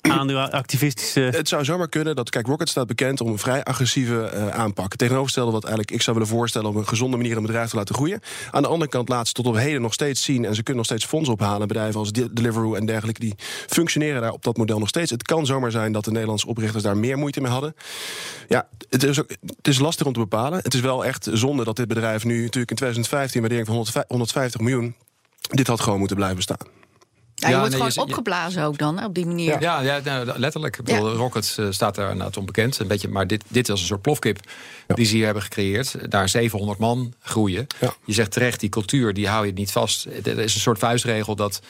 aandeelactivistische... 0.00 1.20
Het 1.20 1.48
zou 1.48 1.64
zomaar 1.64 1.88
kunnen 1.88 2.16
dat, 2.16 2.30
kijk, 2.30 2.46
Rocket 2.46 2.68
staat 2.68 2.86
bekend 2.86 3.20
om 3.20 3.28
een 3.28 3.38
vrij 3.38 3.64
agressieve 3.64 4.22
eh, 4.22 4.48
aanpak. 4.48 4.96
Tegenovergestelde 4.96 5.52
wat 5.52 5.64
eigenlijk 5.64 5.92
ik 5.94 6.02
zou 6.02 6.16
willen 6.16 6.32
voorstellen 6.32 6.68
om 6.68 6.76
een 6.76 6.88
gezonde 6.88 7.16
manier 7.16 7.36
een 7.36 7.42
bedrijf 7.42 7.70
te 7.70 7.76
laten 7.76 7.94
groeien. 7.94 8.20
Aan 8.50 8.62
de 8.62 8.68
andere 8.68 8.90
kant 8.90 9.08
laat 9.08 9.26
ze 9.26 9.32
tot 9.32 9.46
op 9.46 9.54
heden 9.54 9.80
nog 9.80 9.92
steeds 9.92 10.22
zien 10.22 10.44
en 10.44 10.54
ze 10.54 10.62
kunnen 10.62 10.76
nog 10.76 10.84
steeds 10.84 11.04
fondsen 11.04 11.34
ophalen. 11.34 11.68
Bedrijven 11.68 12.00
als 12.00 12.12
De- 12.12 12.32
Deliveroo 12.32 12.74
en 12.74 12.86
dergelijke, 12.86 13.20
die 13.20 13.34
functioneren 13.66 14.20
daar 14.20 14.32
op 14.32 14.42
dat 14.42 14.56
model 14.56 14.78
nog 14.78 14.88
steeds. 14.88 15.10
Het 15.10 15.22
kan 15.22 15.46
zomaar 15.46 15.70
zijn 15.70 15.92
dat 15.92 16.04
de 16.04 16.10
Nederlandse 16.10 16.46
oprichters 16.46 16.82
daar 16.82 16.96
meer 16.96 17.18
moeite 17.18 17.40
mee 17.40 17.50
hadden. 17.50 17.74
Ja, 18.48 18.68
het 18.88 19.02
is, 19.02 19.20
ook, 19.20 19.30
het 19.56 19.68
is 19.68 19.78
lastig 19.78 20.06
om 20.06 20.12
te 20.12 20.18
bepalen. 20.18 20.60
Het 20.62 20.74
is 20.74 20.80
wel 20.80 21.04
echt 21.04 21.28
zonde 21.32 21.64
dat 21.64 21.76
dit 21.76 21.88
bedrijf 21.88 22.24
nu 22.24 22.34
natuurlijk 22.34 22.70
in 22.70 22.76
2015 22.76 23.40
waardering 23.40 23.66
van 23.66 23.76
150 23.76 24.10
150 24.16 24.60
miljoen. 24.60 24.94
Dit 25.50 25.66
had 25.66 25.80
gewoon 25.80 25.98
moeten 25.98 26.16
blijven 26.16 26.42
staan. 26.42 26.79
Ja, 27.40 27.46
je 27.48 27.52
Ja, 27.54 27.60
wordt 27.60 27.74
nee, 27.76 27.82
gewoon 27.82 27.88
je- 27.94 28.00
je- 28.00 28.06
opgeblazen 28.06 28.64
ook 28.64 28.78
dan, 28.78 29.04
op 29.04 29.14
die 29.14 29.26
manier. 29.26 29.60
Ja, 29.60 29.80
ja 29.80 30.00
nou, 30.04 30.38
letterlijk. 30.38 30.78
Ik 30.78 30.84
bedoel, 30.84 31.10
Ja. 31.10 31.16
Rocket 31.16 31.56
eh, 31.58 31.66
staat 31.70 31.94
daar 31.94 32.10
inderdaad 32.10 32.36
onbekend. 32.36 32.78
Een 32.78 32.86
beetje, 32.86 33.08
maar 33.08 33.26
dit, 33.26 33.44
dit 33.48 33.68
was 33.68 33.80
een 33.80 33.86
soort 33.86 34.02
plofkip 34.02 34.38
die 34.86 35.04
ze 35.06 35.14
hier 35.14 35.24
hebben 35.24 35.42
gecreëerd. 35.42 36.10
Daar 36.10 36.28
700 36.28 36.78
man 36.78 37.14
groeien. 37.22 37.66
Ja. 37.80 37.94
Je 38.04 38.12
zegt 38.12 38.30
terecht, 38.32 38.60
die 38.60 38.68
cultuur 38.68 39.14
die 39.14 39.28
hou 39.28 39.46
je 39.46 39.52
niet 39.52 39.72
vast. 39.72 40.04
Er 40.24 40.38
is 40.38 40.54
een 40.54 40.60
soort 40.60 40.78
vuistregel 40.78 41.36
dat 41.36 41.60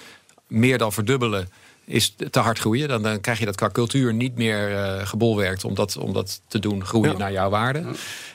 meer 0.46 0.78
dan 0.78 0.92
verdubbelen 0.92 1.48
is 1.90 2.14
te 2.30 2.38
hard 2.38 2.58
groeien. 2.58 2.88
Dan, 2.88 3.02
dan 3.02 3.20
krijg 3.20 3.38
je 3.38 3.44
dat 3.44 3.56
qua 3.56 3.70
cultuur 3.70 4.14
niet 4.14 4.36
meer 4.36 4.76
eh 4.76 5.06
gebolwerkt 5.06 5.64
om 5.64 5.74
dat, 5.74 5.96
om 5.96 6.12
dat 6.12 6.40
te 6.48 6.58
doen 6.58 6.84
groeien 6.86 7.12
Ja. 7.12 7.18
naar 7.18 7.32
jouw 7.32 7.50
waarde. 7.50 7.82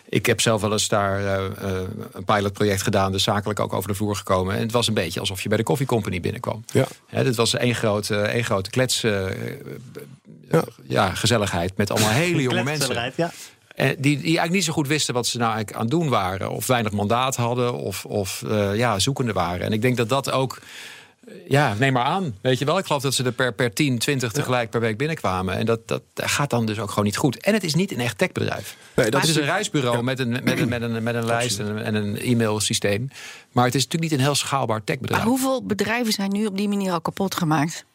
Ik 0.10 0.26
heb 0.26 0.42
zelf 0.42 0.62
wel 0.62 0.72
eens 0.72 0.88
daar 0.88 1.20
eh, 1.20 1.46
eh, 1.46 1.82
een 2.12 2.24
pilotproject 2.24 2.82
gedaan, 2.82 3.12
dus 3.12 3.24
zakelijk 3.24 3.60
ook 3.60 3.74
over 3.74 3.90
de 3.90 3.96
vloer 3.96 4.16
gekomen. 4.16 4.56
En 4.56 4.62
het 4.62 4.72
was 4.72 4.88
een 4.88 4.94
beetje 4.94 5.20
alsof 5.20 5.42
je 5.42 5.50
bij 5.50 5.58
de 5.58 5.64
Coffee 5.64 5.86
Company 5.86 6.20
binnenkwam. 6.20 6.64
Ja. 6.72 6.88
Hè, 7.08 7.24
dit 7.24 7.36
was 7.36 7.54
één 7.54 7.76
grote, 7.76 8.18
één 8.18 8.44
grote 8.44 8.70
klets, 8.70 9.02
Ja. 9.02 10.64
ja, 10.84 11.14
gezelligheid 11.14 11.78
met 11.78 11.92
allemaal 11.92 12.10
hele 12.10 12.42
jonge 12.42 12.64
mensen. 12.64 13.14
Ja. 13.16 13.32
Die, 13.78 13.96
die 13.98 14.16
eigenlijk 14.16 14.52
niet 14.52 14.64
zo 14.64 14.74
goed 14.74 14.88
wisten 14.88 15.14
wat 15.14 15.28
ze 15.28 15.38
nou 15.38 15.54
eigenlijk 15.54 15.78
aan 15.78 15.86
het 15.88 16.00
doen 16.00 16.10
waren. 16.10 16.50
Of 16.52 16.68
weinig 16.68 16.92
mandaat 16.92 17.36
hadden. 17.36 17.74
Of, 17.74 18.06
of 18.06 18.44
ja, 18.74 19.00
zoekende 19.00 19.34
waren. 19.34 19.66
En 19.66 19.74
ik 19.74 19.82
denk 19.82 19.98
dat 19.98 20.10
dat 20.10 20.32
ook... 20.32 20.60
Ja, 21.48 21.74
neem 21.80 21.94
maar 21.94 22.04
aan. 22.04 22.36
Weet 22.42 22.60
je 22.60 22.66
wel, 22.66 22.78
ik 22.78 22.86
geloof 22.86 23.02
dat 23.02 23.14
ze 23.14 23.24
er 23.24 23.32
per, 23.32 23.54
per 23.54 23.74
10, 23.74 23.98
20 23.98 24.32
tegelijk 24.32 24.70
per 24.70 24.80
week 24.80 24.98
binnenkwamen. 24.98 25.56
En 25.56 25.66
dat, 25.66 25.88
dat 25.88 26.02
gaat 26.16 26.50
dan 26.50 26.66
dus 26.66 26.80
ook 26.80 26.90
gewoon 26.90 27.06
niet 27.06 27.18
goed. 27.18 27.38
En 27.38 27.54
het 27.54 27.64
is 27.64 27.76
niet 27.76 27.92
een 27.92 28.00
echt 28.00 28.18
techbedrijf. 28.18 28.78
Nee, 28.96 29.10
dat 29.10 29.22
het 29.22 29.30
is 29.30 29.36
een 29.36 29.44
reisbureau 29.44 30.04
met 30.04 30.20
een, 30.20 30.30
met 30.30 30.60
een, 30.60 30.70
met 30.70 30.82
een, 30.82 31.04
met 31.04 31.16
een 31.16 31.26
lijst 31.26 31.60
en 31.60 31.68
een, 31.68 31.78
en 31.78 31.96
een 31.96 32.18
e-mailsysteem. 32.18 33.10
Maar 33.52 33.66
het 33.66 33.76
is 33.76 33.84
natuurlijk 33.84 34.12
niet 34.12 34.20
een 34.20 34.26
heel 34.26 34.36
schaalbaar 34.36 34.76
Maar 34.78 34.86
techbedrijf. 34.86 35.24
hoeveel 35.24 35.64
bedrijven 35.64 36.14
zijn 36.14 36.32
nu 36.32 36.46
op 36.46 36.58
die 36.58 36.68
manier 36.68 36.92
al 36.92 37.02
kapot 37.02 37.36
gemaakt? 37.36 37.86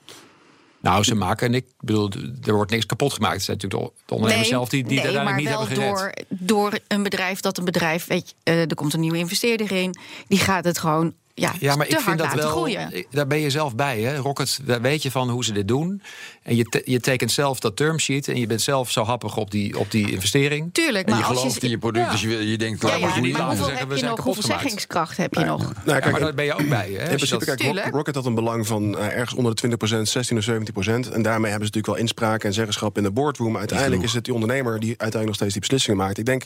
Nou, 0.80 1.04
ze 1.04 1.14
maken, 1.14 1.46
en 1.46 1.54
ik 1.54 1.66
bedoel, 1.80 2.10
er 2.42 2.54
wordt 2.54 2.70
niks 2.70 2.87
kapot 2.87 3.12
gemaakt. 3.12 3.34
Het 3.34 3.44
zijn 3.44 3.56
natuurlijk 3.56 3.92
de, 3.96 4.02
de 4.06 4.14
ondernemers 4.14 4.49
zelf 4.49 4.68
die, 4.68 4.84
die 4.84 4.99
nee, 4.99 5.06
het 5.06 5.14
maar 5.14 5.25
uiteindelijk 5.25 5.68
niet 5.68 5.76
wel 5.76 5.87
hebben 5.87 6.08
gered. 6.08 6.26
door, 6.28 6.70
door 6.70 6.78
een 6.88 7.02
bedrijf 7.02 7.40
dat 7.40 7.58
een 7.58 7.64
bedrijf, 7.64 8.06
weet 8.06 8.28
je, 8.28 8.34
eh, 8.42 8.60
er 8.60 8.75
komt 8.75 8.94
een 8.94 9.00
nieuwe 9.00 9.18
investeerder 9.18 9.72
in, 9.72 9.94
die 10.28 10.38
gaat 10.38 10.64
het 10.64 10.78
gewoon 10.78 11.14
ja, 11.34 11.52
Ja, 11.60 11.76
maar 11.76 11.87
te 11.87 11.92
ik 11.92 11.99
hard 11.99 12.04
vind 12.06 12.18
dat 12.30 12.32
wel. 12.42 12.50
groeien. 12.50 13.04
Daar 13.10 13.26
ben 13.26 13.38
je 13.40 13.50
zelf 13.50 13.75
bij, 13.75 14.00
hè? 14.00 14.16
Rocket, 14.16 14.60
daar 14.64 14.80
weet 14.80 15.02
je 15.02 15.10
van 15.10 15.30
hoe 15.30 15.44
ze 15.44 15.52
dit 15.52 15.68
doen. 15.68 16.02
En 16.42 16.56
je, 16.56 16.64
te- 16.64 16.82
je 16.84 17.00
tekent 17.00 17.30
zelf 17.32 17.60
dat 17.60 17.76
termsheet. 17.76 18.28
En 18.28 18.37
je 18.40 18.46
bent 18.46 18.62
zelf 18.62 18.90
zo 18.90 19.02
happig 19.04 19.37
op 19.37 19.50
die, 19.50 19.78
op 19.78 19.90
die 19.90 20.10
investering. 20.10 20.68
Tuurlijk, 20.72 21.04
En 21.06 21.10
maar 21.10 21.20
je 21.20 21.26
als 21.26 21.37
gelooft 21.38 21.54
je, 21.54 21.60
in 21.60 21.70
je 21.70 21.78
product, 21.78 22.04
Ja. 22.06 22.10
dus 22.12 22.20
je, 22.20 22.28
wil- 22.28 22.40
je 22.40 22.58
denkt... 22.58 22.82
ja, 22.82 22.88
laat 22.88 22.99
ja, 22.99 23.06
moet 23.06 23.14
je 23.14 23.20
niet 23.20 23.30
laten 23.32 23.46
hoeveel 23.46 23.64
zeggen, 23.64 23.78
heb 23.80 23.88
we 23.88 23.94
je 23.94 24.00
zijn 24.00 24.10
nog? 24.16 24.25
Hoeveel 24.25 24.42
zeggingskracht 24.42 25.16
heb 25.16 25.34
je 25.34 25.44
nog? 25.44 25.60
Nou, 25.62 25.75
Ja, 25.84 25.99
kijk, 25.99 26.10
maar 26.10 26.20
daar 26.20 26.34
ben 26.34 26.44
je 26.44 26.52
ook 26.54 26.68
bij, 26.68 26.90
hè? 26.92 27.10
In 27.10 27.16
principe, 27.16 27.44
kijk, 27.44 27.62
Rock-. 27.62 27.94
Rocket 27.94 28.14
had 28.14 28.26
een 28.26 28.34
belang 28.34 28.66
van 28.66 28.99
eh, 28.99 29.04
ergens 29.16 29.34
onder 29.34 29.54
de 29.54 29.76
20%, 29.99 30.00
16 30.02 30.37
of 30.38 30.44
17%. 30.44 30.49
En 30.49 31.22
daarmee 31.22 31.50
hebben 31.50 31.50
ze 31.50 31.50
natuurlijk 31.50 31.87
wel 31.87 31.96
inspraak 31.96 32.44
en 32.44 32.52
zeggenschap 32.52 32.96
in 32.96 33.02
de 33.02 33.10
boardroom. 33.10 33.56
Uiteindelijk 33.56 34.02
is 34.02 34.12
het 34.12 34.25
die 34.25 34.34
ondernemer 34.34 34.72
die 34.72 34.88
uiteindelijk 34.88 35.26
nog 35.26 35.34
steeds 35.34 35.52
die 35.52 35.60
beslissingen 35.60 35.99
maakt. 35.99 36.18
Ik 36.18 36.25
denk, 36.25 36.44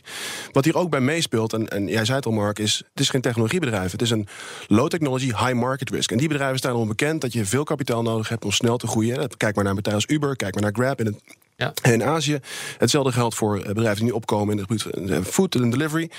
wat 0.52 0.64
hier 0.64 0.76
ook 0.76 0.90
bij 0.90 1.00
meespeelt, 1.00 1.52
en, 1.52 1.68
en 1.68 1.86
jij 1.86 2.04
zei 2.04 2.16
het 2.16 2.26
al 2.26 2.32
Mark, 2.32 2.58
is 2.58 2.76
het 2.90 3.00
is 3.00 3.08
geen 3.08 3.20
technologiebedrijf. 3.20 3.92
Het 3.92 4.02
is 4.02 4.10
een 4.10 4.28
low 4.74 4.88
technology, 4.88 5.26
high 5.26 5.52
market 5.52 5.90
risk. 5.90 6.10
En 6.10 6.16
die 6.18 6.28
bedrijven 6.28 6.58
staan 6.58 6.72
erom 6.72 6.88
bekend 6.88 7.20
dat 7.20 7.32
je 7.32 7.44
veel 7.44 7.64
kapitaal 7.64 8.02
nodig 8.02 8.28
hebt 8.28 8.44
om 8.44 8.50
snel 8.52 8.76
te 8.76 8.86
groeien. 8.86 9.28
Kijk 9.36 9.54
maar 9.54 9.64
naar 9.64 9.74
partijen 9.74 9.98
als 9.98 10.08
Uber, 10.08 10.36
kijk 10.36 10.54
maar 10.54 10.62
naar 10.62 10.72
Grab 10.72 11.00
in 11.00 11.06
het 11.06 11.16
Ja. 11.56 11.72
in 11.82 12.04
Azië. 12.04 12.38
Hetzelfde 12.78 13.12
geldt 13.12 13.34
voor 13.34 13.58
eh, 13.58 13.66
bedrijven 13.66 13.96
die 13.96 14.04
nu 14.04 14.10
opkomen 14.10 14.50
in 14.52 14.58
het 14.58 14.66
gebied 14.66 14.82
van 14.82 15.08
eh, 15.10 15.22
food 15.24 15.56
and 15.56 15.70
delivery. 15.72 16.10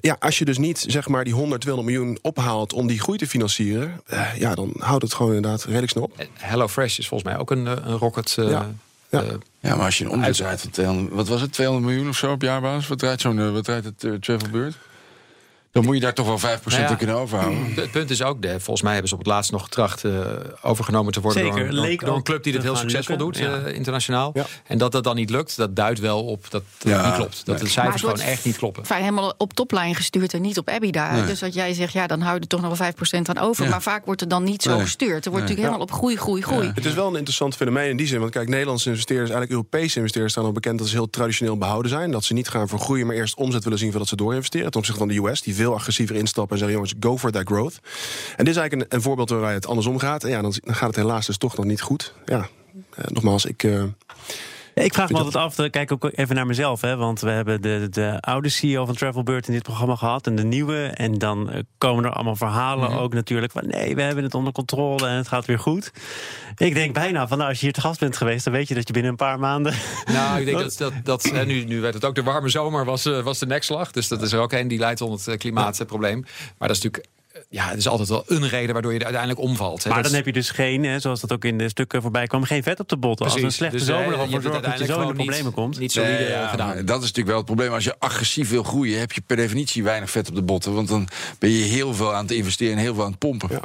Ja, 0.00 0.16
als 0.18 0.38
je 0.38 0.44
dus 0.44 0.58
niet 0.58 0.84
zeg 0.88 1.08
maar 1.08 1.24
die 1.24 1.32
100, 1.34 1.60
200 1.60 1.96
miljoen 1.96 2.18
ophaalt 2.22 2.72
om 2.72 2.86
die 2.86 3.00
groei 3.00 3.18
te 3.18 3.26
financieren, 3.26 4.00
eh, 4.06 4.36
ja, 4.38 4.54
dan 4.54 4.72
houdt 4.78 5.02
het 5.02 5.14
gewoon 5.14 5.34
inderdaad 5.34 5.64
redelijk 5.64 5.90
snel 5.92 6.04
op. 6.04 6.26
Hello 6.32 6.68
Fresh 6.68 6.98
is 6.98 7.08
volgens 7.08 7.30
mij 7.30 7.40
ook 7.40 7.50
een, 7.50 7.66
eh, 7.66 7.72
een 7.84 7.96
Rocket. 7.98 8.34
eh, 8.38 8.48
Ja. 8.50 8.70
Ja. 9.10 9.22
Ja, 9.60 9.76
maar 9.76 9.84
als 9.84 9.98
je 9.98 10.04
een 10.04 10.10
omzet 10.10 10.34
draait 10.34 10.60
van 10.60 10.70
200, 10.70 11.14
wat 11.14 11.28
was 11.28 11.40
het, 11.40 11.52
200 11.52 11.86
miljoen 11.90 12.08
of 12.08 12.16
zo 12.16 12.32
op 12.32 12.42
jaarbasis? 12.42 12.88
Wat 12.88 12.98
draait 12.98 13.20
zo'n, 13.20 13.52
wat 13.52 13.64
draait 13.64 13.84
het 13.84 14.04
uh, 14.04 14.14
Travelbeurt? 14.14 14.76
Dan 15.76 15.84
moet 15.84 15.94
je 15.94 16.00
daar 16.00 16.14
toch 16.14 16.26
wel 16.26 16.58
5% 16.58 16.62
Nou 16.64 16.80
ja. 16.82 16.94
kunnen 16.94 17.16
overhouden. 17.16 17.74
Het 17.74 17.90
punt 17.90 18.10
is 18.10 18.22
ook, 18.22 18.42
de, 18.42 18.48
volgens 18.48 18.82
mij 18.82 18.92
hebben 18.92 19.08
ze 19.08 19.14
op 19.14 19.20
het 19.20 19.30
laatst 19.30 19.52
nog 19.52 19.62
getracht 19.62 20.04
eh, 20.04 20.12
overgenomen 20.62 21.12
te 21.12 21.20
worden 21.20 21.42
Zeker, 21.42 21.58
door, 21.58 21.70
door, 21.70 21.80
leek 21.84 22.00
door 22.00 22.08
een 22.08 22.14
ook 22.14 22.24
club 22.24 22.42
die 22.42 22.52
dit 22.52 22.60
te 22.60 22.66
heel 22.66 22.76
succesvol 22.76 23.16
lukken, 23.16 23.42
doet, 23.42 23.50
ja. 23.50 23.66
eh, 23.66 23.74
internationaal. 23.74 24.30
Ja. 24.34 24.44
En 24.66 24.78
dat 24.78 24.92
dat 24.92 25.04
dan 25.04 25.16
niet 25.16 25.30
lukt, 25.30 25.56
dat 25.56 25.76
duidt 25.76 26.00
wel 26.00 26.24
op 26.24 26.50
dat 26.50 26.62
het 26.78 26.88
Ja, 26.92 27.06
niet 27.06 27.14
klopt. 27.14 27.46
Dat 27.46 27.58
de 27.58 27.68
cijfers 27.68 28.00
gewoon 28.00 28.20
echt 28.20 28.44
niet 28.44 28.56
kloppen. 28.56 28.86
Vaak 28.86 28.98
helemaal 28.98 29.34
op 29.38 29.52
toplijn 29.54 29.94
gestuurd 29.94 30.34
en 30.34 30.40
niet 30.42 30.58
op 30.58 30.68
EBITDA. 30.68 31.12
Nee. 31.12 31.26
Dus 31.26 31.40
wat 31.40 31.54
jij 31.54 31.72
zegt, 31.74 31.92
ja, 31.92 32.06
dan 32.06 32.20
hou 32.20 32.34
je 32.34 32.40
er 32.40 32.46
toch 32.46 32.60
nog 32.60 32.78
wel 32.78 32.92
5% 32.92 33.28
aan 33.28 33.38
over. 33.38 33.64
Ja. 33.64 33.70
Maar 33.70 33.82
vaak 33.82 34.04
wordt 34.04 34.20
er 34.20 34.28
dan 34.28 34.44
niet 34.44 34.62
zo 34.62 34.70
Nee. 34.70 34.80
gestuurd. 34.80 35.24
Er 35.24 35.30
wordt 35.30 35.46
Nee. 35.46 35.56
natuurlijk 35.56 35.68
helemaal 35.68 35.80
op 35.80 35.92
groei, 35.92 36.16
groei, 36.16 36.42
groei. 36.42 36.70
Het 36.74 36.84
is 36.84 36.94
wel 36.94 37.08
een 37.08 37.16
interessant 37.16 37.54
fenomeen 37.56 37.90
in 37.90 37.96
die 37.96 38.06
zin. 38.06 38.20
Want 38.20 38.30
kijk, 38.30 38.48
Nederlandse 38.48 38.88
investeerders, 38.90 39.30
eigenlijk 39.30 39.60
Europese 39.60 39.96
investeerders, 39.96 40.32
staan 40.32 40.44
al 40.44 40.52
bekend 40.52 40.78
dat 40.78 40.88
ze 40.88 40.94
heel 40.94 41.10
traditioneel 41.10 41.56
behouden 41.58 41.90
zijn. 41.90 42.10
Dat 42.10 42.24
ze 42.24 42.32
niet 42.32 42.48
gaan 42.48 42.68
voor 42.68 42.78
groeien, 42.78 43.06
maar 43.06 43.16
eerst 43.16 43.36
omzet 43.36 43.64
willen 43.64 43.78
zien 43.78 43.90
voordat 43.90 44.08
ze 44.08 44.16
doorinvesteren. 44.16 44.70
Ten 44.70 44.78
opzichte 44.80 45.00
van 45.00 45.08
de 45.08 45.18
US, 45.18 45.42
die 45.42 45.54
veel 45.54 45.65
agressiever 45.74 46.16
instappen 46.16 46.52
en 46.52 46.58
zeggen: 46.58 46.76
jongens, 46.76 46.94
go 47.00 47.18
for 47.18 47.30
that 47.30 47.46
growth. 47.46 47.78
En 48.36 48.44
dit 48.44 48.54
is 48.54 48.60
eigenlijk 48.60 48.72
een, 48.72 48.96
een 48.96 49.02
voorbeeld 49.02 49.30
waarbij 49.30 49.54
het 49.54 49.66
andersom 49.66 49.98
gaat. 49.98 50.24
En 50.24 50.30
ja, 50.30 50.42
dan, 50.42 50.54
dan 50.64 50.74
gaat 50.74 50.88
het 50.88 50.96
helaas 50.96 51.26
dus 51.26 51.38
toch 51.38 51.56
nog 51.56 51.66
niet 51.66 51.80
goed. 51.80 52.14
Ja, 52.24 52.48
eh, 52.94 53.04
nogmaals, 53.06 53.44
ik. 53.44 53.66
Ik 54.84 54.94
vraag 54.94 55.10
me 55.10 55.16
altijd 55.16 55.36
af, 55.36 55.58
eh, 55.58 55.70
kijk 55.70 55.92
ook 55.92 56.10
even 56.14 56.34
naar 56.34 56.46
mezelf. 56.46 56.80
Hè, 56.80 56.96
want 56.96 57.20
we 57.20 57.30
hebben 57.30 57.62
de, 57.62 57.86
de 57.90 58.20
oude 58.20 58.48
CEO 58.48 58.84
van 58.84 58.94
Travelbeurt 58.94 59.46
in 59.46 59.52
dit 59.52 59.62
programma 59.62 59.96
gehad. 59.96 60.26
En 60.26 60.36
de 60.36 60.44
nieuwe. 60.44 60.84
En 60.84 61.18
dan 61.18 61.50
eh, 61.50 61.60
komen 61.78 62.04
er 62.04 62.10
allemaal 62.10 62.36
verhalen 62.36 62.90
ook 62.90 63.14
natuurlijk. 63.14 63.52
Van 63.52 63.66
nee, 63.66 63.94
we 63.94 64.02
hebben 64.02 64.24
het 64.24 64.34
onder 64.34 64.52
controle 64.52 65.06
en 65.06 65.16
het 65.16 65.28
gaat 65.28 65.44
weer 65.44 65.58
goed. 65.58 65.92
Ik 66.56 66.74
denk 66.74 66.94
bijna 66.94 67.28
van 67.28 67.38
nou, 67.38 67.50
als 67.50 67.58
je 67.58 67.64
hier 67.64 67.74
te 67.74 67.80
gast 67.80 68.00
bent 68.00 68.16
geweest... 68.16 68.44
dan 68.44 68.52
weet 68.52 68.68
je 68.68 68.74
dat 68.74 68.86
je 68.86 68.92
binnen 68.92 69.10
een 69.10 69.16
paar 69.16 69.38
maanden... 69.38 69.74
Nou, 70.12 70.40
ik 70.40 70.44
denk 70.44 70.58
dat, 70.68 70.76
dat, 70.78 70.92
dat 71.02 71.22
hè, 71.22 71.44
nu, 71.44 71.64
nu 71.64 71.80
werd 71.80 71.94
het 71.94 72.04
ook 72.04 72.14
de 72.14 72.22
warme 72.22 72.48
zomer, 72.48 72.84
was, 72.84 73.04
eh, 73.04 73.22
was 73.22 73.38
de 73.38 73.46
nekslag. 73.46 73.90
Dus 73.90 74.08
dat 74.08 74.22
is 74.22 74.32
er 74.32 74.40
ook 74.40 74.52
een 74.52 74.68
die 74.68 74.78
leidt 74.78 75.00
onder 75.00 75.18
het 75.18 75.28
eh, 75.28 75.38
klimaatprobleem. 75.38 76.20
Maar 76.58 76.68
dat 76.68 76.76
is 76.76 76.82
natuurlijk, 76.82 77.14
ja, 77.48 77.68
het 77.68 77.78
is 77.78 77.88
altijd 77.88 78.08
wel 78.08 78.24
een 78.26 78.48
reden 78.48 78.72
waardoor 78.72 78.92
je 78.92 78.98
er 78.98 79.04
uiteindelijk 79.04 79.42
omvalt. 79.44 79.82
Hè. 79.82 79.88
Maar 79.90 80.02
Dat 80.02 80.10
dan 80.10 80.20
is- 80.20 80.24
heb 80.26 80.34
je 80.34 80.40
dus 80.40 80.50
geen, 80.50 80.84
hè, 80.84 80.98
zoals 81.00 81.20
dat 81.20 81.32
ook 81.32 81.44
in 81.44 81.58
de 81.58 81.68
stukken 81.68 82.02
voorbij 82.02 82.26
kwam... 82.26 82.42
geen 82.44 82.62
vet 82.62 82.80
op 82.80 82.88
de 82.88 82.96
botten. 82.96 83.26
Als 83.26 83.42
een 83.42 83.52
slechte 83.52 83.76
Dus, 83.76 83.86
zomer 83.86 84.04
ervoor 84.12 84.28
je 84.28 84.40
zorgt 84.40 84.62
dat 84.64 84.78
je 84.78 84.84
zo 84.84 85.00
in 85.00 85.06
de 85.08 85.14
problemen 85.14 85.52
komt. 85.52 85.78
Niet 85.78 85.92
solide 85.92 86.12
Nee, 86.12 86.28
ja, 86.28 86.42
eh, 86.42 86.50
gedaan. 86.50 86.74
Dat 86.84 86.96
is 86.96 87.06
natuurlijk 87.06 87.26
wel 87.26 87.36
het 87.36 87.44
probleem. 87.46 87.72
Als 87.72 87.84
je 87.84 87.94
agressief 87.98 88.50
wil 88.50 88.62
groeien, 88.62 88.98
heb 88.98 89.12
je 89.12 89.20
per 89.26 89.36
definitie 89.36 89.82
weinig 89.82 90.10
vet 90.10 90.28
op 90.28 90.34
de 90.34 90.42
botten. 90.42 90.74
Want 90.74 90.88
dan 90.88 91.08
ben 91.38 91.50
je 91.50 91.64
heel 91.64 91.94
veel 91.94 92.14
aan 92.14 92.22
het 92.22 92.30
investeren 92.32 92.72
en 92.76 92.82
heel 92.82 92.94
veel 92.94 93.04
aan 93.04 93.10
het 93.10 93.18
pompen. 93.18 93.48
Ja. 93.50 93.60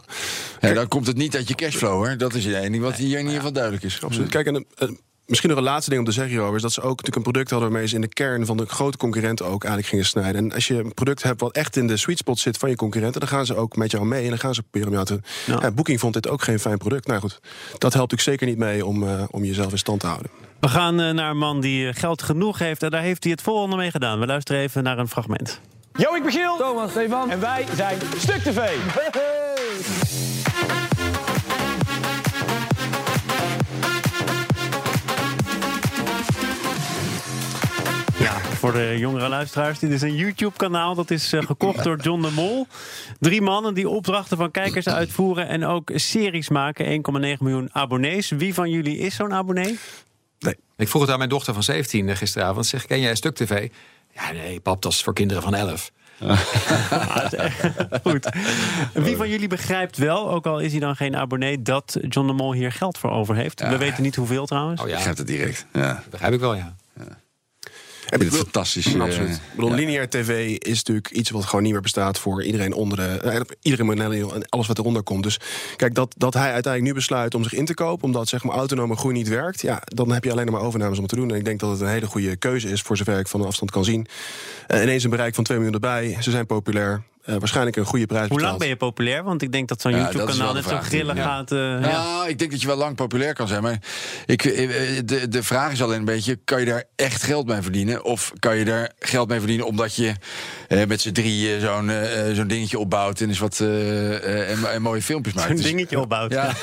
Ja. 0.70 0.74
dan 0.74 0.88
komt 0.88 1.08
het 1.08 1.18
niet 1.18 1.36
uit 1.36 1.48
je 1.48 1.56
cashflow 1.56 1.92
hoor. 1.94 2.18
Dat 2.18 2.34
is 2.34 2.46
het 2.46 2.56
enige 2.56 2.84
wat 2.84 2.96
hier 2.96 3.14
in 3.18 3.20
ieder 3.24 3.36
geval 3.36 3.52
duidelijk 3.54 3.84
is. 3.84 4.04
Absoluut. 4.04 4.30
Kijk, 4.30 4.48
en, 4.48 4.66
eh, 4.78 4.90
misschien 5.26 5.50
nog 5.50 5.60
een 5.60 5.66
laatste 5.66 5.90
ding 5.90 6.02
om 6.02 6.08
te 6.08 6.14
zeggen 6.14 6.34
hierover... 6.34 6.56
is 6.56 6.62
dat 6.62 6.72
ze 6.72 6.82
ook 6.82 6.90
natuurlijk 6.90 7.16
een 7.16 7.32
product 7.32 7.50
hadden... 7.50 7.70
waarmee 7.70 7.88
ze 7.88 7.96
in 7.96 8.02
de 8.02 8.08
kern 8.08 8.46
van 8.46 8.58
de 8.58 8.66
grote 8.66 8.98
concurrenten 8.98 9.46
ook 9.46 9.64
eigenlijk 9.64 9.88
gingen 9.88 10.06
snijden. 10.06 10.36
En 10.36 10.54
als 10.54 10.68
je 10.68 10.78
een 10.78 10.94
product 10.94 11.24
hebt 11.24 11.42
wat 11.42 11.56
echt 11.56 11.76
in 11.76 11.88
de 11.88 11.98
sweet 11.98 12.18
spot 12.18 12.40
zit 12.40 12.58
van 12.58 12.70
je 12.70 12.76
concurrenten... 12.76 13.20
dan 13.20 13.30
gaan 13.30 13.46
ze 13.46 13.56
ook 13.56 13.76
met 13.76 13.92
jou 13.92 14.06
mee 14.06 14.24
en 14.24 14.30
dan 14.30 14.40
gaan 14.40 14.54
ze 14.54 14.62
proberen 14.62 14.88
om 14.88 14.94
jou 14.94 15.06
te... 15.06 15.20
Ja. 15.46 15.60
Ja, 15.62 15.72
Booking 15.72 16.00
vond 16.00 16.14
dit 16.14 16.30
ook 16.30 16.42
geen 16.42 16.60
fijn 16.60 16.78
product. 16.78 17.08
Nou 17.08 17.20
goed, 17.20 17.40
dat 17.78 17.94
helpt 17.94 18.12
natuurlijk 18.12 18.22
zeker 18.22 18.48
niet 18.48 18.58
mee 18.58 18.86
om, 18.86 19.08
eh, 19.08 19.24
om 19.32 19.44
jezelf 19.44 19.72
in 19.72 19.78
stand 19.78 20.00
te 20.00 20.08
houden. 20.08 20.32
We 20.60 20.68
gaan 20.68 21.00
eh, 21.00 21.10
naar 21.10 21.30
een 21.30 21.38
man 21.38 21.62
die 21.62 21.88
eh, 21.88 21.96
geld 21.96 22.22
genoeg 22.22 22.60
heeft. 22.60 22.84
En 22.84 22.90
daar 22.90 23.02
heeft 23.02 23.24
hij 23.24 23.32
het 23.32 23.42
volgende 23.42 23.76
mee 23.76 23.92
gedaan. 23.92 24.20
We 24.20 24.26
luisteren 24.26 24.62
even 24.62 24.84
naar 24.84 24.98
een 24.98 25.08
fragment. 25.08 25.60
Yo, 25.94 26.16
ik 26.16 26.24
ben 26.24 26.32
Giel. 26.32 26.58
Thomas, 26.58 26.92
Stefan. 26.92 27.30
En 27.30 27.40
wij 27.40 27.66
zijn 27.76 27.98
Stuk 28.18 28.42
TV. 28.42 28.70
Voor 38.62 38.74
de 38.74 38.96
jongere 38.98 39.30
luisteraars. 39.30 39.80
Dit 39.80 39.92
is 39.92 40.02
een 40.02 40.16
YouTube-kanaal. 40.16 40.96
Dat 40.96 41.12
is 41.12 41.34
eh, 41.34 41.44
gekocht 41.44 41.84
door 41.84 41.98
John 41.98 42.22
de 42.22 42.32
Mol. 42.32 42.68
Drie 43.20 43.42
mannen 43.42 43.74
die 43.74 43.90
opdrachten 43.90 44.38
van 44.38 44.52
kijkers 44.52 44.88
uitvoeren... 44.88 45.48
en 45.48 45.66
ook 45.66 45.92
series 45.96 46.50
maken. 46.50 47.04
1,9 47.14 47.38
miljoen 47.40 47.70
abonnees. 47.72 48.30
Wie 48.30 48.54
van 48.54 48.70
jullie 48.70 48.98
is 48.98 49.16
zo'n 49.16 49.34
abonnee? 49.34 49.80
Ik 50.78 50.88
vroeg 50.88 51.02
het 51.02 51.12
aan 51.12 51.18
mijn 51.18 51.30
dochter 51.30 51.54
van 51.54 51.64
17 51.64 52.18
gisteravond. 52.18 52.66
Zeg, 52.66 52.86
ken 52.86 53.00
jij 53.00 53.16
Stuk 53.16 53.36
TV? 53.36 53.70
Ja, 54.14 54.32
nee, 54.32 54.60
pap, 54.60 54.82
dat 54.82 54.92
is 54.92 55.04
voor 55.04 55.14
kinderen 55.14 55.44
van 55.44 55.56
11. 55.56 55.92
Goed. 58.04 58.30
Wie 58.94 59.16
van 59.16 59.30
jullie 59.30 59.48
begrijpt 59.48 59.98
wel, 59.98 60.32
ook 60.32 60.46
al 60.46 60.60
is 60.60 60.72
hij 60.72 60.80
dan 60.80 60.96
geen 60.96 61.16
abonnee... 61.16 61.62
dat 61.62 61.98
John 62.10 62.28
de 62.28 62.34
Mol 62.34 62.54
hier 62.54 62.72
geld 62.72 62.98
voor 62.98 63.12
over 63.12 63.36
heeft? 63.36 63.62
We 63.62 63.78
weten 63.78 64.04
niet 64.04 64.16
hoeveel 64.16 64.46
trouwens. 64.46 64.82
Oh 64.82 64.88
ja, 64.88 65.00
gaat 65.00 65.18
het 65.18 65.28
direct. 65.28 65.66
Ja. 65.74 66.04
begrijp 66.10 66.34
ik 66.34 66.40
wel, 66.40 66.56
ja. 66.56 66.76
Ik 67.00 67.08
vind 68.20 68.32
het 68.32 68.42
fantastisch. 68.42 68.94
eh, 68.94 69.02
Absoluut. 69.02 69.36
Ik 69.36 69.42
bedoel, 69.56 69.70
ja. 69.70 69.76
lineair 69.76 70.10
tv 70.10 70.58
is 70.58 70.78
natuurlijk 70.78 71.10
iets 71.10 71.30
wat 71.30 71.46
gewoon 71.46 71.64
niet 71.64 71.72
meer 71.72 71.82
bestaat 71.82 72.20
voor 72.20 72.44
iedereen 72.44 72.74
onder 72.74 72.98
de. 72.98 73.04
eh, 73.04 73.40
Iedereen 73.62 73.86
millennial 73.86 74.36
en 74.36 74.50
alles 74.50 74.68
wat 74.68 74.78
eronder 74.80 75.04
komt. 75.04 75.24
Dus 75.24 75.40
kijk, 75.76 75.96
dat, 75.96 76.14
dat 76.18 76.34
hij 76.34 76.52
uiteindelijk 76.54 76.84
nu 76.94 76.94
besluit 77.00 77.36
om 77.36 77.44
zich 77.44 77.54
in 77.54 77.66
te 77.66 77.74
kopen, 77.74 78.04
omdat 78.06 78.28
zeg 78.28 78.44
maar 78.44 78.56
autonome 78.56 78.96
groei 78.96 79.14
niet 79.14 79.28
werkt, 79.28 79.62
ja, 79.62 79.82
dan 79.86 80.12
heb 80.12 80.24
je 80.24 80.32
alleen 80.32 80.46
nog 80.46 80.56
maar 80.56 80.64
overnames 80.64 81.00
om 81.00 81.08
te 81.08 81.16
doen. 81.16 81.30
En 81.30 81.36
ik 81.36 81.46
denk 81.46 81.60
dat 81.60 81.72
het 81.72 81.82
een 81.82 81.88
hele 81.88 82.06
goede 82.08 82.36
keuze 82.36 82.70
is, 82.70 82.82
voor 82.82 82.98
zover 82.98 83.20
ik 83.20 83.28
van 83.28 83.40
de 83.42 83.46
afstand 83.48 83.72
kan 83.72 83.84
zien. 83.84 84.08
Eh, 84.68 84.82
ineens 84.82 85.04
een 85.04 85.10
bereik 85.10 85.36
van 85.36 85.44
2 85.44 85.58
miljoen 85.58 85.76
erbij. 85.76 86.18
Ze 86.20 86.32
zijn 86.32 86.46
populair. 86.46 87.02
Eh, 87.26 87.36
waarschijnlijk 87.38 87.76
een 87.76 87.86
goede 87.86 88.06
prijs. 88.06 88.30
Hoe 88.30 88.42
lang 88.42 88.58
ben 88.58 88.68
je 88.68 88.76
populair? 88.76 89.24
Want 89.24 89.42
ik 89.42 89.52
denk 89.52 89.68
dat 89.68 89.82
zo'n 89.82 89.92
Ja, 89.92 89.98
is 89.98 90.04
YouTube-kanaal 90.04 90.54
net 90.54 90.64
zo 90.64 90.74
natuurlijk. 90.74 91.20
gaat. 91.20 91.52
eh, 91.52 91.58
ja. 91.60 91.80
Nou, 91.80 92.30
ik 92.30 92.40
denk 92.40 92.52
dat 92.52 92.62
je 92.62 92.68
wel 92.68 92.76
lang 92.76 92.96
populair 92.96 93.34
kan 93.34 93.48
zijn. 93.48 93.62
Maar 93.64 93.78
ik, 94.26 94.46
eh, 94.46 94.70
de, 95.06 95.28
de 95.28 95.44
vraag 95.44 95.72
is 95.72 95.82
alleen 95.84 96.00
een 96.00 96.06
beetje: 96.06 96.40
kan 96.44 96.60
je 96.60 96.66
daar 96.66 96.84
echt 96.96 97.24
geld 97.24 97.48
mee 97.48 97.62
verdienen? 97.62 98.04
Of 98.04 98.32
kan 98.40 98.58
je 98.58 98.66
daar 98.66 98.92
geld 99.00 99.28
mee 99.28 99.40
verdienen 99.40 99.66
omdat 99.66 99.96
je 99.96 100.14
eh, 100.68 100.86
met 100.88 101.02
z'n 101.02 101.12
drieën 101.12 101.60
zo'n 101.62 101.92
zo'n 102.34 102.48
dingetje 102.48 102.80
opbouwt 102.80 103.22
en 103.22 103.28
eens 103.28 103.40
wat 103.40 103.60
eh, 103.60 104.16
eh, 104.16 104.50
en, 104.52 104.72
en 104.74 104.82
mooie 104.82 105.02
filmpjes 105.02 105.34
maakt? 105.34 105.48
Zo'n 105.48 105.56
Dus- 105.56 105.66
dingetje 105.66 106.00
opbouwt. 106.00 106.32
Ja, 106.32 106.54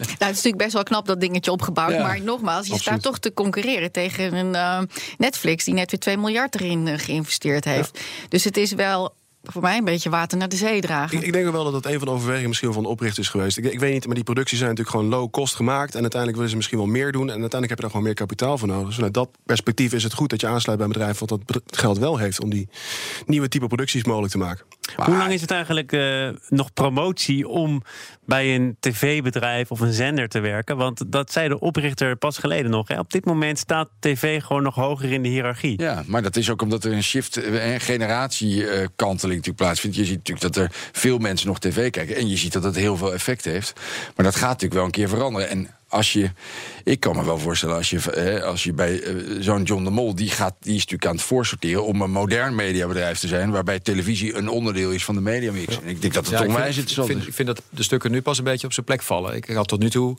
Nou, 0.00 0.08
het 0.12 0.20
is 0.20 0.26
natuurlijk 0.28 0.56
best 0.56 0.72
wel 0.72 0.82
knap 0.82 1.06
dat 1.06 1.20
dingetje 1.20 1.52
opgebouwd. 1.52 1.92
Ja, 1.92 2.02
maar 2.02 2.20
nogmaals, 2.22 2.66
je 2.66 2.72
absoluut. 2.72 3.00
staat 3.00 3.02
toch 3.12 3.18
te 3.18 3.32
concurreren 3.32 3.92
tegen 3.92 4.34
een 4.34 4.54
eh, 4.54 4.78
Netflix... 5.18 5.64
die 5.64 5.74
net 5.74 5.90
weer 5.90 6.00
2 6.00 6.16
miljard 6.18 6.54
erin 6.54 6.98
geïnvesteerd 6.98 7.64
heeft. 7.64 8.00
Dus 8.28 8.44
het 8.44 8.56
is 8.56 8.72
wel 8.72 9.14
voor 9.42 9.62
mij 9.62 9.78
een 9.78 9.84
beetje 9.84 10.10
water 10.10 10.38
naar 10.38 10.48
de 10.48 10.56
zee 10.56 10.80
dragen. 10.80 11.18
Ik, 11.18 11.24
ik 11.24 11.32
denk 11.32 11.50
wel 11.50 11.64
dat 11.64 11.72
dat 11.72 11.86
een 11.86 11.98
van 11.98 12.08
de 12.08 12.14
overwegingen 12.14 12.48
misschien 12.48 12.68
wel 12.68 12.76
van 12.76 12.86
de 12.86 12.92
oprichter 12.92 13.22
is 13.22 13.28
geweest. 13.28 13.58
Ik, 13.58 13.64
ik 13.64 13.80
weet 13.80 13.92
niet, 13.92 14.06
maar 14.06 14.14
die 14.14 14.24
producties 14.24 14.58
zijn 14.58 14.70
natuurlijk 14.70 14.96
gewoon 14.96 15.12
low 15.12 15.30
cost 15.30 15.54
gemaakt. 15.54 15.94
En 15.94 16.00
uiteindelijk 16.00 16.34
willen 16.34 16.50
ze 16.50 16.56
misschien 16.56 16.78
wel 16.78 16.86
meer 16.86 17.12
doen. 17.12 17.22
En 17.22 17.40
uiteindelijk 17.40 17.68
heb 17.68 17.78
je 17.78 17.82
daar 17.82 17.90
gewoon 17.90 18.06
meer 18.06 18.14
kapitaal 18.14 18.58
voor 18.58 18.68
nodig. 18.68 18.86
Dus 18.86 18.94
vanuit 18.94 19.14
dat 19.14 19.30
perspectief 19.46 19.92
is 19.92 20.02
het 20.02 20.12
goed 20.12 20.30
dat 20.30 20.40
je 20.40 20.46
aansluit 20.46 20.78
bij 20.78 20.86
een 20.86 20.92
bedrijf... 20.92 21.18
wat 21.18 21.28
dat 21.28 21.40
geld 21.66 21.98
wel 21.98 22.16
heeft 22.16 22.40
om 22.40 22.50
die 22.50 22.68
nieuwe 23.26 23.48
type 23.48 23.66
producties 23.66 24.04
mogelijk 24.04 24.32
te 24.32 24.38
maken. 24.38 24.64
Hoe 24.96 25.16
lang 25.16 25.32
is 25.32 25.40
het 25.40 25.50
eigenlijk 25.50 25.92
eh, 25.92 26.28
nog 26.48 26.72
promotie 26.72 27.48
om 27.48 27.82
bij 28.24 28.54
een 28.54 28.76
tv-bedrijf 28.80 29.70
of 29.70 29.80
een 29.80 29.92
zender 29.92 30.28
te 30.28 30.40
werken? 30.40 30.76
Want 30.76 31.12
dat 31.12 31.32
zei 31.32 31.48
de 31.48 31.60
oprichter 31.60 32.16
pas 32.16 32.38
geleden 32.38 32.70
nog. 32.70 32.88
Hè. 32.88 32.98
Op 32.98 33.10
dit 33.10 33.24
moment 33.24 33.58
staat 33.58 33.88
tv 33.98 34.42
gewoon 34.42 34.62
nog 34.62 34.74
hoger 34.74 35.12
in 35.12 35.22
de 35.22 35.28
hiërarchie. 35.28 35.82
ja, 35.82 36.02
maar 36.06 36.22
dat 36.22 36.36
is 36.36 36.50
ook 36.50 36.62
omdat 36.62 36.84
er 36.84 36.92
een 36.92 37.02
shift, 37.02 37.36
eh, 37.36 37.72
een 37.72 37.80
generatiekanteling 37.80 39.36
natuurlijk 39.36 39.56
plaatsvindt. 39.56 39.96
Je 39.96 40.04
ziet 40.04 40.16
natuurlijk 40.16 40.54
dat 40.54 40.64
er 40.64 40.70
veel 40.92 41.18
mensen 41.18 41.46
nog 41.46 41.58
tv 41.58 41.90
kijken. 41.90 42.16
En 42.16 42.28
je 42.28 42.36
ziet 42.36 42.52
dat 42.52 42.62
het 42.62 42.76
heel 42.76 42.96
veel 42.96 43.12
effect 43.12 43.44
heeft. 43.44 43.80
Maar 44.16 44.24
dat 44.24 44.36
gaat 44.36 44.48
natuurlijk 44.48 44.74
wel 44.74 44.84
een 44.84 44.90
keer 44.90 45.08
veranderen. 45.08 45.48
En 45.48 45.68
als 45.90 46.12
je. 46.12 46.30
Ik 46.84 47.00
kan 47.00 47.16
me 47.16 47.24
wel 47.24 47.38
voorstellen, 47.38 47.76
als 47.76 47.90
je, 47.90 48.10
eh, 48.12 48.42
als 48.42 48.64
je 48.64 48.72
bij 48.72 49.02
eh, 49.02 49.14
zo'n 49.40 49.62
John 49.62 49.84
de 49.84 49.90
Mol. 49.90 50.14
Die, 50.14 50.30
gaat, 50.30 50.54
die 50.60 50.72
is 50.74 50.78
natuurlijk 50.80 51.06
aan 51.10 51.14
het 51.16 51.24
voorsorteren 51.24 51.84
om 51.84 52.00
een 52.02 52.10
modern 52.10 52.54
mediabedrijf 52.54 53.18
te 53.18 53.28
zijn. 53.28 53.50
waarbij 53.50 53.80
televisie 53.80 54.34
een 54.34 54.48
onderdeel 54.48 54.90
is 54.90 55.04
van 55.04 55.14
de 55.14 55.20
mediamix. 55.20 55.80
En 55.80 55.88
ik 55.88 56.00
denk 56.00 56.14
dat 56.14 56.24
het 56.26 56.34
Ja, 56.38 56.40
ik 56.42 56.48
onwijs 56.48 56.74
vind, 56.74 56.92
vind, 57.06 57.26
ik 57.26 57.34
vind 57.34 57.48
dat 57.48 57.62
de 57.70 57.82
stukken 57.82 58.10
nu 58.10 58.22
pas 58.22 58.38
een 58.38 58.44
beetje 58.44 58.66
op 58.66 58.72
zijn 58.72 58.86
plek 58.86 59.02
vallen. 59.02 59.34
Ik, 59.34 59.46
had 59.46 59.68
tot 59.68 59.80
nu 59.80 59.90
toe. 59.90 60.16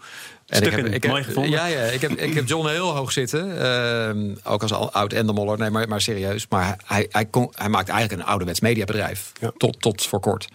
En 0.47 0.57
Stukken, 0.57 0.77
ik 0.79 0.85
heb, 0.85 0.93
ik 0.95 1.01
heb- 1.03 1.11
mooi 1.11 1.23
gevonden. 1.23 1.51
Ja, 1.51 1.65
ja 1.65 1.81
ik, 1.81 2.01
heb, 2.01 2.11
ik 2.11 2.33
heb 2.33 2.47
John 2.47 2.67
heel 2.67 2.95
hoog 2.95 3.11
zitten. 3.11 3.61
ehm, 3.61 4.35
ook 4.43 4.61
als 4.61 4.73
al- 4.73 4.91
oud 4.91 5.13
endermoller. 5.13 5.57
Nee, 5.57 5.69
maar, 5.69 5.87
maar 5.87 6.01
serieus. 6.01 6.45
Maar 6.49 6.77
hij, 6.85 7.07
hij, 7.11 7.25
kon, 7.25 7.51
hij 7.55 7.69
maakt 7.69 7.89
eigenlijk 7.89 8.21
een 8.21 8.27
ouderwets 8.27 8.59
mediabedrijf. 8.59 9.31
Tot, 9.57 9.81
tot 9.81 10.05
voor 10.05 10.19
kort. 10.19 10.47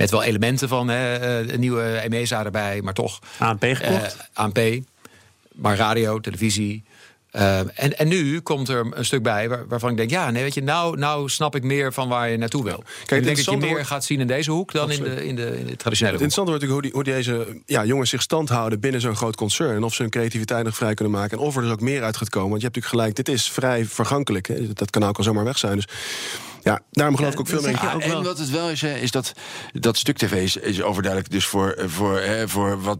Met 0.00 0.10
wel 0.10 0.22
elementen 0.22 0.68
van 0.68 0.88
hè, 0.88 1.14
eh, 1.16 1.52
een 1.52 1.60
nieuwe 1.60 1.98
EMESA 1.98 2.44
erbij, 2.44 2.80
maar 2.82 2.94
toch. 2.94 3.18
ANP 3.38 3.64
gekocht. 3.64 4.16
Eh, 4.16 4.44
ANP, 4.44 4.58
maar 5.54 5.76
radio, 5.76 6.20
televisie. 6.20 6.82
Eh, 7.30 7.58
en, 7.58 7.98
en 7.98 8.08
nu 8.08 8.40
komt 8.40 8.68
er 8.68 8.86
een 8.90 9.04
stuk 9.04 9.22
bij 9.22 9.48
waar- 9.48 9.68
waarvan 9.68 9.90
ik 9.90 9.96
denk: 9.96 10.10
ja, 10.10 10.30
nee, 10.30 10.42
weet 10.42 10.54
je, 10.54 10.62
nou, 10.62 10.98
nou 10.98 11.28
snap 11.28 11.56
ik 11.56 11.62
meer 11.62 11.92
van 11.92 12.08
waar 12.08 12.30
je 12.30 12.36
naartoe 12.36 12.64
wil. 12.64 12.82
Kijk, 13.06 13.20
ik 13.20 13.24
denk 13.26 13.36
dat 13.36 13.44
je 13.44 13.56
meer 13.56 13.68
wordt- 13.70 13.86
gaat 13.86 14.04
zien 14.04 14.20
in 14.20 14.26
deze 14.26 14.50
hoek 14.50 14.72
dan 14.72 14.90
in 14.90 15.02
de, 15.02 15.26
in, 15.26 15.36
de, 15.36 15.58
in 15.58 15.66
de 15.66 15.76
traditionele 15.76 16.18
Het 16.18 16.32
hoek. 16.34 16.42
interessante 16.42 16.50
wordt 16.50 16.62
natuurlijk 16.64 16.72
hoe, 16.72 16.82
die, 16.82 16.92
hoe 16.92 17.04
deze 17.44 17.60
ja, 17.66 17.84
jongens 17.84 18.10
zich 18.10 18.22
stand 18.22 18.48
houden 18.48 18.80
binnen 18.80 19.00
zo'n 19.00 19.16
groot 19.16 19.36
concern. 19.36 19.76
En 19.76 19.82
of 19.82 19.94
ze 19.94 20.02
hun 20.02 20.10
creativiteit 20.10 20.64
nog 20.64 20.76
vrij 20.76 20.94
kunnen 20.94 21.14
maken. 21.14 21.38
En 21.38 21.44
of 21.44 21.56
er 21.56 21.62
dus 21.62 21.70
ook 21.70 21.80
meer 21.80 22.02
uit 22.02 22.16
gaat 22.16 22.28
komen. 22.28 22.48
Want 22.50 22.60
je 22.60 22.66
hebt 22.66 22.76
natuurlijk 22.76 23.02
gelijk, 23.02 23.26
dit 23.26 23.34
is 23.36 23.50
vrij 23.50 23.84
vergankelijk. 23.84 24.46
Hè. 24.48 24.72
Dat 24.72 24.90
kan 24.90 25.04
ook 25.04 25.16
al 25.18 25.24
zomaar 25.24 25.44
weg 25.44 25.58
zijn. 25.58 25.74
Dus 25.76 25.86
ja, 26.62 26.80
daarom 26.90 27.16
geloof 27.16 27.32
ik 27.32 27.40
ook 27.40 27.48
veel 27.48 27.62
meer. 27.62 27.70
Ja, 27.70 27.92
ook 27.94 28.00
en 28.00 28.08
wel. 28.08 28.22
wat 28.22 28.38
het 28.38 28.50
wel 28.50 28.70
is, 28.70 28.80
hè, 28.80 28.94
is 28.98 29.10
dat 29.10 29.32
dat 29.72 29.96
stuk 29.96 30.16
tv 30.16 30.32
is, 30.32 30.56
is 30.56 30.82
overduidelijk 30.82 31.32
dus 31.32 31.46
voor, 31.46 31.70
eh, 31.70 31.88
voor, 31.88 32.20
hè, 32.20 32.48
voor 32.48 32.82
wat 32.82 32.98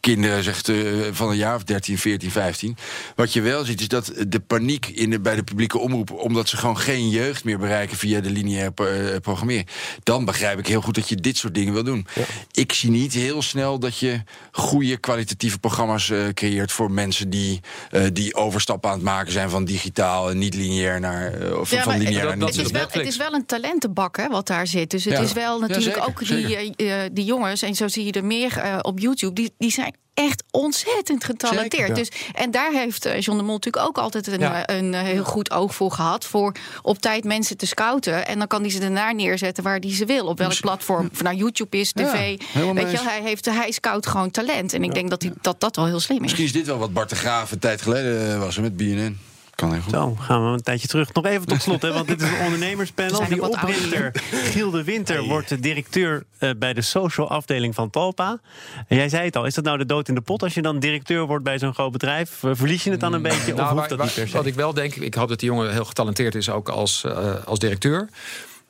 kinderen 0.00 0.42
zegt 0.42 0.68
eh, 0.68 0.76
van 1.10 1.30
een 1.30 1.36
jaar 1.36 1.54
of 1.54 1.64
13, 1.64 1.98
14, 1.98 2.30
15. 2.30 2.76
Wat 3.16 3.32
je 3.32 3.40
wel 3.40 3.64
ziet 3.64 3.80
is 3.80 3.88
dat 3.88 4.12
de 4.28 4.40
paniek 4.40 4.86
in 4.86 5.10
de, 5.10 5.20
bij 5.20 5.34
de 5.34 5.42
publieke 5.42 5.78
omroep, 5.78 6.10
omdat 6.10 6.48
ze 6.48 6.56
gewoon 6.56 6.78
geen 6.78 7.08
jeugd 7.08 7.44
meer 7.44 7.58
bereiken 7.58 7.96
via 7.96 8.20
de 8.20 8.30
lineaire 8.30 8.72
eh, 8.74 9.20
programmering. 9.20 9.68
Dan 10.02 10.24
begrijp 10.24 10.58
ik 10.58 10.66
heel 10.66 10.80
goed 10.80 10.94
dat 10.94 11.08
je 11.08 11.16
dit 11.16 11.36
soort 11.36 11.54
dingen 11.54 11.72
wil 11.72 11.84
doen. 11.84 12.06
Ik 12.52 12.72
zie 12.72 12.90
niet 12.90 13.12
heel 13.12 13.42
snel 13.42 13.78
dat 13.78 13.98
je 13.98 14.22
goede 14.52 14.96
kwalitatieve 14.96 15.58
programma's 15.58 16.10
eh, 16.10 16.28
creëert 16.34 16.72
voor 16.72 16.90
mensen 16.90 17.30
die, 17.30 17.60
eh, 17.90 18.02
die 18.12 18.34
overstappen 18.34 18.90
aan 18.90 18.96
het 18.96 19.04
maken 19.04 19.32
zijn 19.32 19.50
van 19.50 19.64
digitaal 19.64 20.30
en 20.30 20.38
niet 20.38 20.54
lineair 20.54 21.00
naar 21.00 21.32
eh, 21.32 21.58
of 21.58 21.70
Ja, 21.70 21.82
van 21.82 21.98
lineair 21.98 22.36
naar 22.36 22.36
niet 22.36 22.56
Netflix. 22.94 23.16
het 23.16 23.26
is 23.26 23.30
wel 23.30 23.40
een 23.40 23.46
talentenbak 23.46 24.16
hè, 24.16 24.28
wat 24.28 24.46
daar 24.46 24.66
zit. 24.66 24.90
Dus 24.90 25.04
het 25.04 25.14
Ja. 25.14 25.20
is 25.20 25.32
wel 25.32 25.54
Ja, 25.60 25.66
natuurlijk 25.66 25.96
zeker, 25.96 26.08
ook 26.08 26.26
die, 26.26 26.56
eh, 26.76 27.04
eh, 27.04 27.10
die 27.12 27.24
jongens, 27.24 27.62
en 27.62 27.74
zo 27.74 27.88
zie 27.88 28.04
je 28.04 28.12
er 28.12 28.24
meer 28.24 28.58
eh, 28.58 28.78
op 28.82 28.98
YouTube, 28.98 29.34
die, 29.34 29.52
die 29.58 29.70
zijn 29.70 29.94
echt 30.14 30.42
ontzettend 30.50 31.24
getalenteerd. 31.24 31.88
Ja. 31.88 31.94
Dus, 31.94 32.08
en 32.32 32.50
daar 32.50 32.72
heeft 32.72 33.08
John 33.18 33.38
de 33.38 33.44
Mol 33.44 33.54
natuurlijk 33.54 33.86
ook 33.86 33.98
altijd 33.98 34.26
een, 34.26 34.40
Ja. 34.40 34.68
een 34.68 34.94
heel 34.94 35.24
goed 35.24 35.50
oog 35.50 35.74
voor 35.74 35.90
gehad. 35.92 36.24
Voor 36.24 36.54
op 36.82 36.98
tijd 36.98 37.24
mensen 37.24 37.56
te 37.56 37.66
scouten. 37.66 38.26
En 38.26 38.38
dan 38.38 38.46
kan 38.46 38.60
hij 38.60 38.70
ze 38.70 38.78
daarna 38.78 39.12
neerzetten 39.12 39.64
waar 39.64 39.78
hij 39.78 39.94
ze 39.94 40.04
wil. 40.04 40.26
Op 40.26 40.38
welk 40.38 40.60
platform. 40.60 41.08
Of 41.12 41.22
nou 41.22 41.36
YouTube 41.36 41.78
is, 41.78 41.92
tv. 41.92 42.12
Weet 42.12 42.42
je, 42.52 42.72
eens. 42.86 43.02
hij, 43.04 43.20
heeft, 43.22 43.44
hij 43.44 43.70
scout 43.70 44.06
gewoon 44.06 44.30
talent. 44.30 44.72
En 44.72 44.82
ik 44.84 44.94
denk 44.94 45.10
dat, 45.10 45.22
hij, 45.22 45.32
dat 45.40 45.60
dat 45.60 45.76
wel 45.76 45.86
heel 45.86 46.00
slim 46.00 46.16
is. 46.16 46.22
Misschien 46.22 46.44
is 46.44 46.52
dit 46.52 46.66
wel 46.66 46.78
wat 46.78 46.92
Bart 46.92 47.08
de 47.08 47.16
Graaf 47.16 47.50
een 47.52 47.58
tijd 47.58 47.82
geleden 47.82 48.40
was 48.40 48.58
met 48.58 48.76
BNN. 48.76 49.18
Kan 49.60 49.72
heel 49.72 49.82
goed. 49.82 49.92
Zo, 49.92 50.14
gaan 50.20 50.44
we 50.44 50.50
een 50.52 50.62
tijdje 50.62 50.88
terug. 50.88 51.12
Nog 51.12 51.24
even 51.26 51.46
tot 51.46 51.62
slot, 51.62 51.82
hè, 51.82 51.92
want 51.92 52.08
dit 52.08 52.22
is 52.22 52.28
een 52.28 52.44
ondernemerspanel. 52.44 53.28
Die 53.28 53.42
oprichter, 53.42 54.10
Giel 54.30 54.70
de 54.70 54.84
Winter, 54.84 55.22
wordt 55.22 55.48
de 55.48 55.60
directeur 55.60 56.24
eh, 56.38 56.50
bij 56.56 56.72
de 56.72 56.82
social 56.82 57.28
afdeling 57.30 57.74
van 57.74 57.90
Talpa. 57.90 58.38
En 58.88 58.96
jij 58.96 59.08
zei 59.08 59.24
het 59.24 59.36
al, 59.36 59.44
is 59.46 59.54
dat 59.54 59.64
nou 59.64 59.78
de 59.78 59.86
dood 59.86 60.08
in 60.08 60.14
de 60.14 60.20
pot? 60.20 60.42
Als 60.42 60.54
je 60.54 60.62
dan 60.62 60.78
directeur 60.78 61.26
wordt 61.26 61.44
bij 61.44 61.58
zo'n 61.58 61.74
groot 61.74 61.92
bedrijf, 61.92 62.42
eh, 62.44 62.50
verlies 62.54 62.84
je 62.84 62.90
het 62.90 63.00
dan 63.00 63.12
een 63.12 63.22
beetje? 63.22 63.52
Of 63.52 63.58
Nou, 63.58 63.60
hoeft 63.60 63.74
waar- 63.74 63.88
dat 63.88 63.98
waar- 63.98 64.06
niet 64.06 64.14
per 64.16 64.28
se? 64.28 64.36
Wat 64.36 64.46
ik 64.46 64.54
wel 64.54 64.74
denk, 64.74 64.94
ik 64.94 65.14
hoop 65.14 65.28
dat 65.28 65.38
die 65.40 65.48
jongen 65.48 65.72
heel 65.72 65.84
getalenteerd 65.84 66.34
is, 66.34 66.50
ook 66.50 66.68
als, 66.68 67.04
eh, 67.04 67.34
als 67.44 67.58
directeur. 67.58 68.08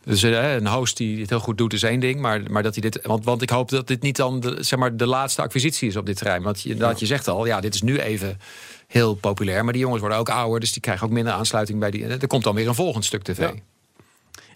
Dus 0.05 0.23
eh, 0.23 0.55
een 0.55 0.67
host 0.67 0.97
die 0.97 1.21
het 1.21 1.31
heel 1.31 1.41
goed 1.41 1.59
doet 1.59 1.73
is 1.73 1.83
één 1.83 2.01
ding, 2.01 2.21
maar, 2.21 2.43
maar 2.51 2.63
dat 2.63 2.75
hij 2.75 2.91
dit. 2.91 3.07
Want, 3.07 3.25
want 3.25 3.43
ik 3.43 3.51
hoop 3.51 3.69
dat 3.69 3.87
dit 3.87 4.03
niet 4.03 4.17
dan 4.17 4.41
de, 4.41 4.57
zeg 4.61 4.79
maar, 4.79 4.97
de 4.97 5.07
laatste 5.07 5.43
acquisitie 5.43 5.89
is 5.89 5.97
op 5.97 6.07
dit 6.07 6.17
terrein. 6.17 6.43
Want 6.43 6.63
je, 6.63 6.75
dat 6.75 7.01
je 7.01 7.07
zegt 7.07 7.29
al, 7.29 7.47
ja, 7.47 7.61
dit 7.61 7.75
is 7.75 7.83
nu 7.83 7.99
even 7.99 8.39
heel 8.87 9.15
populair. 9.15 9.65
Maar 9.65 9.73
die 9.73 9.83
jongens 9.83 10.01
worden 10.01 10.19
ook 10.19 10.29
ouder, 10.29 10.61
dus 10.61 10.73
die 10.73 10.83
krijgen 10.83 11.07
ook 11.07 11.13
minder 11.13 11.33
aansluiting 11.33 11.79
bij 11.79 11.91
die. 11.91 12.07
Er 12.07 12.27
komt 12.27 12.45
dan 12.45 12.55
weer 12.55 12.69
een 12.69 12.75
volgend 12.75 13.05
stuk 13.05 13.23
tv. 13.23 13.39
Ja. 13.39 13.53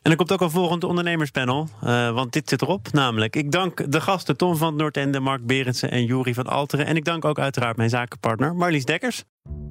En 0.03 0.11
er 0.11 0.17
komt 0.17 0.33
ook 0.33 0.41
een 0.41 0.51
volgend 0.51 0.85
ondernemerspanel, 0.85 1.69
eh, 1.81 2.11
want 2.11 2.33
dit 2.33 2.49
zit 2.49 2.63
erop. 2.63 2.93
Namelijk, 2.93 3.37
ik 3.37 3.53
dank 3.53 3.93
de 3.93 4.01
gasten 4.01 4.37
Tom 4.37 4.57
van 4.57 4.77
Noordende, 4.77 5.21
Mark 5.21 5.47
Berendsen 5.47 5.91
en 5.91 6.05
Jury 6.05 6.35
van 6.35 6.47
Alteren. 6.47 6.87
En 6.87 6.97
ik 6.97 7.05
dank 7.05 7.25
ook 7.25 7.39
uiteraard 7.39 7.77
mijn 7.77 7.91
zakenpartner 7.91 8.55
Marlies 8.55 8.85
Dekkers. 8.85 9.25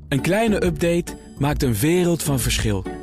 Een 0.09 0.21
kleine 0.21 0.65
update 0.65 1.17
maakt 1.37 1.63
een 1.63 1.75
wereld 1.75 2.23
van 2.23 2.39
verschil. 2.39 3.02